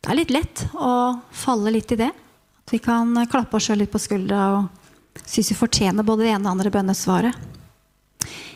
Det 0.05 0.13
er 0.13 0.19
litt 0.19 0.33
lett 0.35 0.61
å 0.77 1.17
falle 1.33 1.73
litt 1.73 1.95
i 1.95 1.97
det. 2.03 2.11
At 2.65 2.73
vi 2.73 2.79
kan 2.81 3.09
klappe 3.29 3.57
oss 3.57 3.65
sjøl 3.65 3.81
litt 3.81 3.93
på 3.93 4.01
skuldra 4.01 4.45
og 4.59 5.25
synes 5.25 5.49
vi 5.49 5.57
fortjener 5.57 6.05
både 6.05 6.27
det 6.27 6.35
ene 6.35 6.43
og 6.43 6.45
det 6.45 6.53
andre 6.53 6.73
bønnesvaret. 6.77 7.41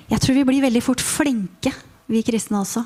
Jeg 0.10 0.22
tror 0.22 0.38
vi 0.38 0.46
blir 0.46 0.64
veldig 0.64 0.82
fort 0.86 1.02
flinke, 1.02 1.74
vi 2.10 2.22
kristne 2.26 2.62
også, 2.62 2.86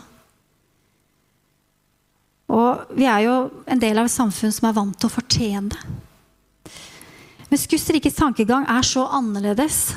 og 2.53 2.93
vi 2.93 3.07
er 3.09 3.25
jo 3.25 3.37
en 3.65 3.81
del 3.81 3.97
av 3.97 4.07
et 4.07 4.13
samfunn 4.13 4.53
som 4.53 4.69
er 4.69 4.75
vant 4.77 4.97
til 4.97 5.09
å 5.09 5.13
fortjene 5.13 5.73
det. 5.73 5.81
Men 7.49 7.61
Guds 7.69 7.89
rikes 7.93 8.15
tankegang 8.17 8.63
er 8.69 8.85
så 8.85 9.05
annerledes. 9.13 9.91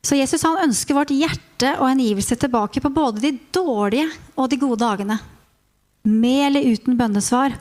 Så 0.00 0.16
Jesus 0.16 0.44
han 0.46 0.62
ønsker 0.62 0.96
vårt 0.96 1.12
hjerte 1.12 1.74
og 1.76 1.90
hengivelse 1.90 2.38
tilbake 2.40 2.80
på 2.80 2.92
både 2.92 3.20
de 3.26 3.34
dårlige 3.52 4.06
og 4.40 4.48
de 4.48 4.58
gode 4.60 4.80
dagene. 4.80 5.18
Med 6.08 6.46
eller 6.46 6.70
uten 6.72 6.96
bønnesvar. 6.96 7.58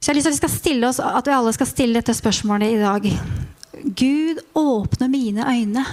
Så 0.00 0.12
jeg 0.12 0.14
har 0.14 0.32
lyst 0.32 0.64
til 0.64 0.88
at 0.88 1.00
at 1.04 1.28
vi 1.28 1.36
alle 1.36 1.52
skal 1.52 1.68
stille 1.68 2.00
dette 2.00 2.16
spørsmålet 2.16 2.72
i 2.72 2.80
dag. 2.80 3.10
Gud, 3.84 4.40
åpne 4.56 5.08
mine 5.12 5.44
øyne 5.44 5.84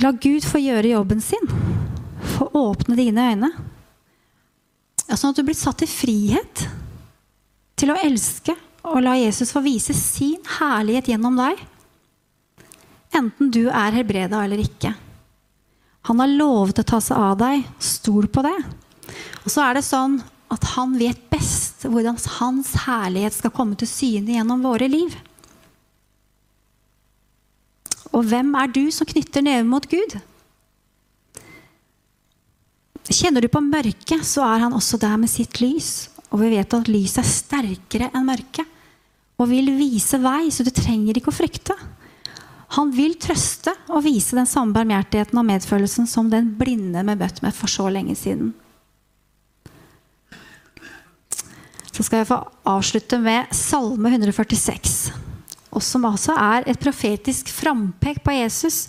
La 0.00 0.12
Gud 0.16 0.44
få 0.48 0.60
gjøre 0.62 0.94
jobben 0.94 1.20
sin. 1.20 1.50
Få 2.36 2.48
åpne 2.56 2.96
dine 2.96 3.26
øyne. 3.32 3.50
Sånn 5.10 5.34
at 5.34 5.40
du 5.40 5.44
blir 5.44 5.58
satt 5.58 5.82
i 5.84 5.90
frihet 5.90 6.64
til 7.80 7.92
å 7.92 7.98
elske 8.00 8.54
og 8.86 9.02
la 9.04 9.16
Jesus 9.18 9.52
få 9.52 9.60
vise 9.64 9.92
sin 9.96 10.40
herlighet 10.58 11.10
gjennom 11.12 11.36
deg. 11.36 11.58
Enten 13.16 13.50
du 13.52 13.66
er 13.68 13.96
helbreda 13.96 14.44
eller 14.44 14.62
ikke. 14.62 14.94
Han 16.08 16.22
har 16.22 16.32
lovet 16.32 16.80
å 16.80 16.86
ta 16.86 17.00
seg 17.04 17.18
av 17.20 17.36
deg. 17.42 17.66
Stol 17.82 18.30
på 18.32 18.44
det. 18.46 18.56
Og 19.44 19.50
så 19.52 19.66
er 19.66 19.76
det 19.76 19.84
sånn 19.84 20.20
at 20.50 20.64
han 20.74 20.96
vet 20.98 21.26
best 21.30 21.84
hvordan 21.84 22.16
hans 22.38 22.72
herlighet 22.86 23.36
skal 23.36 23.52
komme 23.54 23.76
til 23.78 23.90
syne 23.90 24.38
gjennom 24.38 24.64
våre 24.64 24.88
liv. 24.90 25.12
Og 28.16 28.26
hvem 28.26 28.54
er 28.58 28.72
du 28.74 28.82
som 28.94 29.08
knytter 29.08 29.44
neven 29.46 29.70
mot 29.70 29.86
Gud? 29.90 30.16
Kjenner 33.10 33.42
du 33.42 33.50
på 33.50 33.62
mørket, 33.62 34.22
så 34.26 34.44
er 34.46 34.66
han 34.66 34.74
også 34.76 34.98
der 35.02 35.16
med 35.18 35.30
sitt 35.30 35.60
lys. 35.62 36.10
Og 36.30 36.44
vi 36.44 36.52
vet 36.54 36.76
at 36.76 36.90
lyset 36.90 37.22
er 37.24 37.30
sterkere 37.30 38.10
enn 38.14 38.28
mørket 38.28 38.76
og 39.40 39.48
vil 39.48 39.70
vise 39.72 40.18
vei, 40.20 40.50
så 40.52 40.66
du 40.66 40.70
trenger 40.74 41.16
ikke 41.16 41.32
å 41.32 41.34
frykte. 41.34 41.74
Han 42.76 42.92
vil 42.94 43.16
trøste 43.18 43.72
og 43.90 44.04
vise 44.04 44.36
den 44.36 44.46
samme 44.46 44.76
barmhjertigheten 44.76 45.38
og 45.40 45.46
medfølelsen 45.48 46.06
som 46.06 46.28
den 46.30 46.52
blinde 46.58 47.02
med 47.06 47.18
bøtt 47.18 47.40
med 47.42 47.56
for 47.56 47.72
så 47.72 47.88
lenge 47.90 48.14
siden. 48.18 48.52
Så 51.90 52.04
skal 52.06 52.22
jeg 52.22 52.30
få 52.30 52.38
avslutte 52.70 53.18
med 53.20 53.50
Salme 53.56 54.12
146, 54.12 55.10
og 55.70 55.82
som 55.84 56.06
altså 56.08 56.34
er 56.34 56.66
et 56.68 56.80
profetisk 56.82 57.50
frampek 57.54 58.22
på 58.24 58.34
Jesus. 58.34 58.88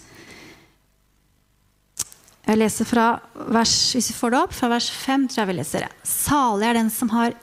Jeg 2.48 2.58
leser 2.58 2.88
fra 2.90 3.06
vers, 3.54 3.76
hvis 3.94 4.10
vi 4.12 4.18
får 4.18 4.34
det 4.34 4.42
opp, 4.42 4.56
fra 4.58 4.72
vers 4.72 4.90
5. 4.90 5.28
tror 5.30 5.44
jeg 5.44 5.52
vi 5.52 5.58
leser 5.60 5.86
det. 5.86 5.92
Salig 6.08 6.68
er 6.68 6.80
den 6.80 6.90
som 6.94 7.12
har 7.14 7.38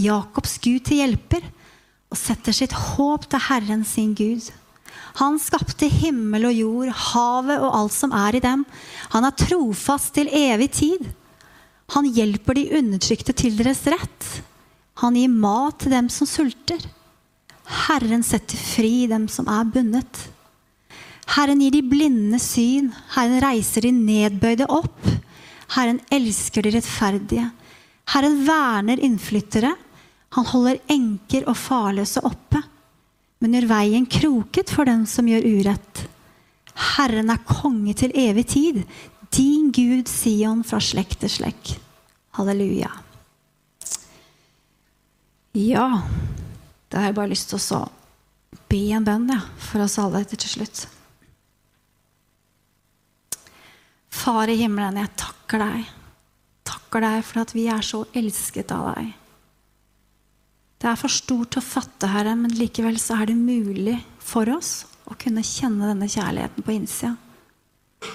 Jakobs 0.00 0.56
Gud 0.64 0.82
til 0.88 1.02
hjelper 1.02 1.44
og 2.10 2.18
setter 2.18 2.56
sitt 2.56 2.72
håp 2.74 3.28
til 3.30 3.42
Herren 3.48 3.84
sin 3.86 4.14
Gud. 4.16 4.48
Han 5.20 5.36
skapte 5.38 5.86
himmel 5.90 6.48
og 6.48 6.56
jord, 6.56 6.90
havet 7.12 7.60
og 7.60 7.76
alt 7.78 7.94
som 7.94 8.14
er 8.16 8.38
i 8.38 8.42
dem. 8.42 8.64
Han 9.12 9.26
er 9.28 9.36
trofast 9.38 10.14
til 10.16 10.30
evig 10.34 10.72
tid. 10.80 11.06
Han 11.94 12.08
hjelper 12.16 12.58
de 12.58 12.66
undertrykte 12.80 13.34
til 13.36 13.54
deres 13.60 13.84
rett. 13.86 14.28
Han 15.02 15.18
gir 15.18 15.30
mat 15.30 15.82
til 15.82 15.94
dem 15.94 16.10
som 16.10 16.26
sulter. 16.26 16.82
Herren 17.64 18.22
setter 18.24 18.60
fri 18.60 19.06
dem 19.10 19.26
som 19.28 19.48
er 19.48 19.64
bundet. 19.64 20.20
Herren 21.34 21.62
gir 21.64 21.72
de 21.72 21.82
blinde 21.88 22.38
syn. 22.42 22.90
Herren 23.16 23.40
reiser 23.42 23.86
de 23.86 23.92
nedbøyde 23.96 24.68
opp. 24.68 25.08
Herren 25.74 26.00
elsker 26.12 26.64
de 26.64 26.74
rettferdige. 26.76 27.48
Herren 28.12 28.42
verner 28.46 29.00
innflyttere. 29.00 29.72
Han 30.34 30.48
holder 30.50 30.80
enker 30.90 31.46
og 31.48 31.56
farløse 31.56 32.20
oppe, 32.26 32.58
men 33.38 33.54
gjør 33.54 33.68
veien 33.70 34.06
kroket 34.10 34.72
for 34.74 34.88
dem 34.88 35.04
som 35.06 35.28
gjør 35.30 35.46
urett. 35.46 36.04
Herren 36.96 37.30
er 37.30 37.44
konge 37.46 37.94
til 37.94 38.14
evig 38.18 38.48
tid. 38.50 38.80
Din 39.34 39.70
Gud 39.74 40.10
Sion 40.10 40.64
fra 40.66 40.80
slekt 40.82 41.20
til 41.22 41.30
slekt. 41.30 41.76
Halleluja. 42.34 42.90
Ja, 45.54 46.02
da 46.94 47.00
har 47.02 47.10
jeg 47.10 47.16
bare 47.16 47.32
lyst 47.32 47.50
til 47.50 47.58
å 47.74 47.80
be 48.70 48.84
en 48.94 49.02
bønn 49.02 49.26
ja, 49.32 49.40
for 49.58 49.82
oss 49.82 49.96
alle 49.98 50.20
etter 50.22 50.38
til 50.38 50.52
slutt. 50.52 50.84
Far 54.14 54.46
i 54.46 54.54
himmelen, 54.60 55.00
jeg 55.02 55.10
takker 55.18 55.58
deg. 55.64 55.88
Takker 56.70 57.02
deg 57.02 57.24
for 57.26 57.42
at 57.42 57.54
vi 57.56 57.66
er 57.66 57.82
så 57.82 58.04
elsket 58.14 58.70
av 58.76 58.92
deg. 58.92 59.10
Det 60.78 60.92
er 60.92 61.00
for 61.00 61.10
stort 61.10 61.58
å 61.58 61.64
fatte, 61.66 62.12
Herre, 62.12 62.36
men 62.38 62.54
likevel 62.54 63.00
så 63.02 63.18
er 63.18 63.32
det 63.32 63.40
mulig 63.40 63.96
for 64.22 64.46
oss 64.54 64.84
å 65.10 65.18
kunne 65.18 65.42
kjenne 65.42 65.90
denne 65.90 66.06
kjærligheten 66.06 66.62
på 66.62 66.76
innsida. 66.76 67.16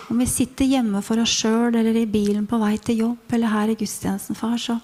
Om 0.08 0.24
vi 0.24 0.30
sitter 0.30 0.72
hjemme 0.72 1.04
for 1.04 1.20
oss 1.20 1.36
sjøl 1.36 1.76
eller 1.76 2.00
i 2.00 2.08
bilen 2.08 2.48
på 2.48 2.62
vei 2.62 2.78
til 2.80 3.04
jobb 3.04 3.36
eller 3.36 3.52
her 3.52 3.74
i 3.74 3.76
gudstjenesten, 3.76 4.40
far, 4.40 4.56
så 4.56 4.80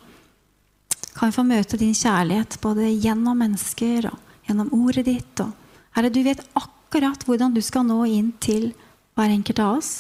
kan 1.15 1.31
vi 1.31 1.37
få 1.37 1.45
møte 1.47 1.79
din 1.79 1.95
kjærlighet 1.95 2.57
både 2.63 2.89
gjennom 2.91 3.39
mennesker 3.39 4.09
og 4.11 4.17
gjennom 4.47 4.73
ordet 4.75 5.05
ditt. 5.07 5.43
Og, 5.43 5.53
herre, 5.95 6.11
du 6.11 6.19
vet 6.25 6.43
akkurat 6.59 7.23
hvordan 7.27 7.55
du 7.55 7.61
skal 7.63 7.87
nå 7.87 8.01
inn 8.11 8.33
til 8.43 8.73
hver 9.15 9.31
enkelt 9.31 9.61
av 9.63 9.79
oss 9.79 9.93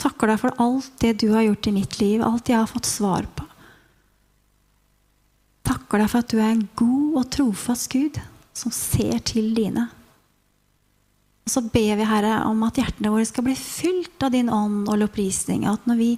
takker 0.00 0.32
deg 0.32 0.40
for 0.40 0.62
alt 0.62 0.90
det 1.02 1.14
du 1.22 1.30
har 1.34 1.46
gjort 1.46 1.68
i 1.68 1.76
mitt 1.76 2.00
liv, 2.00 2.24
alt 2.24 2.48
jeg 2.48 2.58
har 2.58 2.70
fått 2.70 2.88
svar 2.88 3.28
på. 3.36 3.46
Takker 5.68 6.02
deg 6.02 6.10
for 6.10 6.24
at 6.24 6.32
du 6.32 6.38
er 6.40 6.52
en 6.54 6.66
god 6.78 7.20
og 7.20 7.30
trofast 7.36 7.90
Gud 7.92 8.20
som 8.56 8.72
ser 8.74 9.20
til 9.28 9.52
dine. 9.56 9.88
Så 11.48 11.62
ber 11.66 11.96
vi, 11.96 12.06
Herre, 12.06 12.44
om 12.46 12.60
at 12.66 12.78
hjertene 12.78 13.10
våre 13.10 13.26
skal 13.26 13.46
bli 13.46 13.56
fylt 13.58 14.22
av 14.22 14.34
din 14.34 14.50
ånd 14.52 14.90
og 14.90 15.00
lovprisning. 15.00 15.64
At 15.66 15.86
når 15.88 15.98
vi 15.98 16.10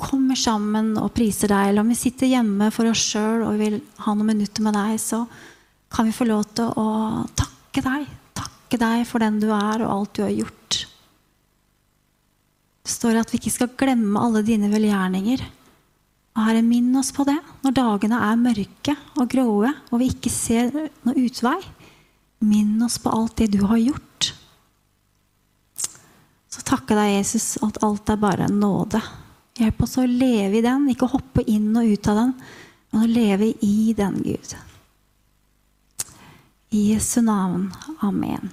kommer 0.00 0.38
sammen 0.38 0.94
og 1.00 1.12
priser 1.16 1.50
deg, 1.50 1.70
eller 1.72 1.84
om 1.84 1.90
vi 1.92 1.98
sitter 1.98 2.30
hjemme 2.30 2.70
for 2.74 2.88
oss 2.88 3.02
sjøl 3.10 3.44
og 3.44 3.58
vil 3.60 3.80
ha 4.04 4.14
noen 4.14 4.32
minutter 4.32 4.64
med 4.64 4.78
deg, 4.78 4.96
så 5.02 5.24
kan 5.92 6.08
vi 6.08 6.14
få 6.14 6.28
lov 6.28 6.46
til 6.56 6.72
å 6.78 6.88
takke 7.36 7.84
deg. 7.84 8.08
Takke 8.38 8.80
deg 8.80 9.04
for 9.08 9.24
den 9.24 9.42
du 9.42 9.50
er, 9.50 9.84
og 9.84 9.92
alt 9.92 10.16
du 10.16 10.24
har 10.24 10.34
gjort. 10.34 10.80
Det 12.88 12.94
står 12.94 13.20
at 13.20 13.32
vi 13.32 13.42
ikke 13.42 13.52
skal 13.52 13.74
glemme 13.76 14.20
alle 14.24 14.40
dine 14.46 14.70
velgjerninger. 14.72 15.44
Og 16.38 16.44
Herre, 16.46 16.62
minn 16.62 16.94
oss 16.96 17.10
på 17.12 17.26
det 17.28 17.36
når 17.64 17.74
dagene 17.76 18.20
er 18.30 18.38
mørke 18.40 18.94
og 19.18 19.26
gråe 19.28 19.72
og 19.90 19.96
vi 20.00 20.12
ikke 20.12 20.32
ser 20.32 20.70
noe 21.04 21.26
utvei. 21.26 21.58
Minn 22.46 22.78
oss 22.86 23.00
på 23.02 23.10
alt 23.10 23.40
det 23.40 23.50
du 23.56 23.64
har 23.66 23.80
gjort. 23.82 24.07
Så 26.58 26.66
takker 26.66 26.98
deg, 26.98 27.14
Jesus, 27.20 27.54
at 27.62 27.78
alt 27.86 28.10
er 28.10 28.18
bare 28.20 28.48
nåde. 28.50 29.00
Hjelp 29.58 29.82
oss 29.86 29.96
å 29.98 30.06
leve 30.06 30.58
i 30.58 30.64
den, 30.64 30.88
ikke 30.90 31.10
hoppe 31.10 31.42
inn 31.46 31.70
og 31.78 31.86
ut 31.86 32.10
av 32.10 32.18
den, 32.22 32.32
men 32.90 33.04
å 33.04 33.10
leve 33.10 33.52
i 33.64 33.94
den, 33.96 34.18
Gud. 34.26 34.54
I 36.74 36.84
Jesu 36.92 37.20
navn. 37.22 37.70
Amen. 38.02 38.50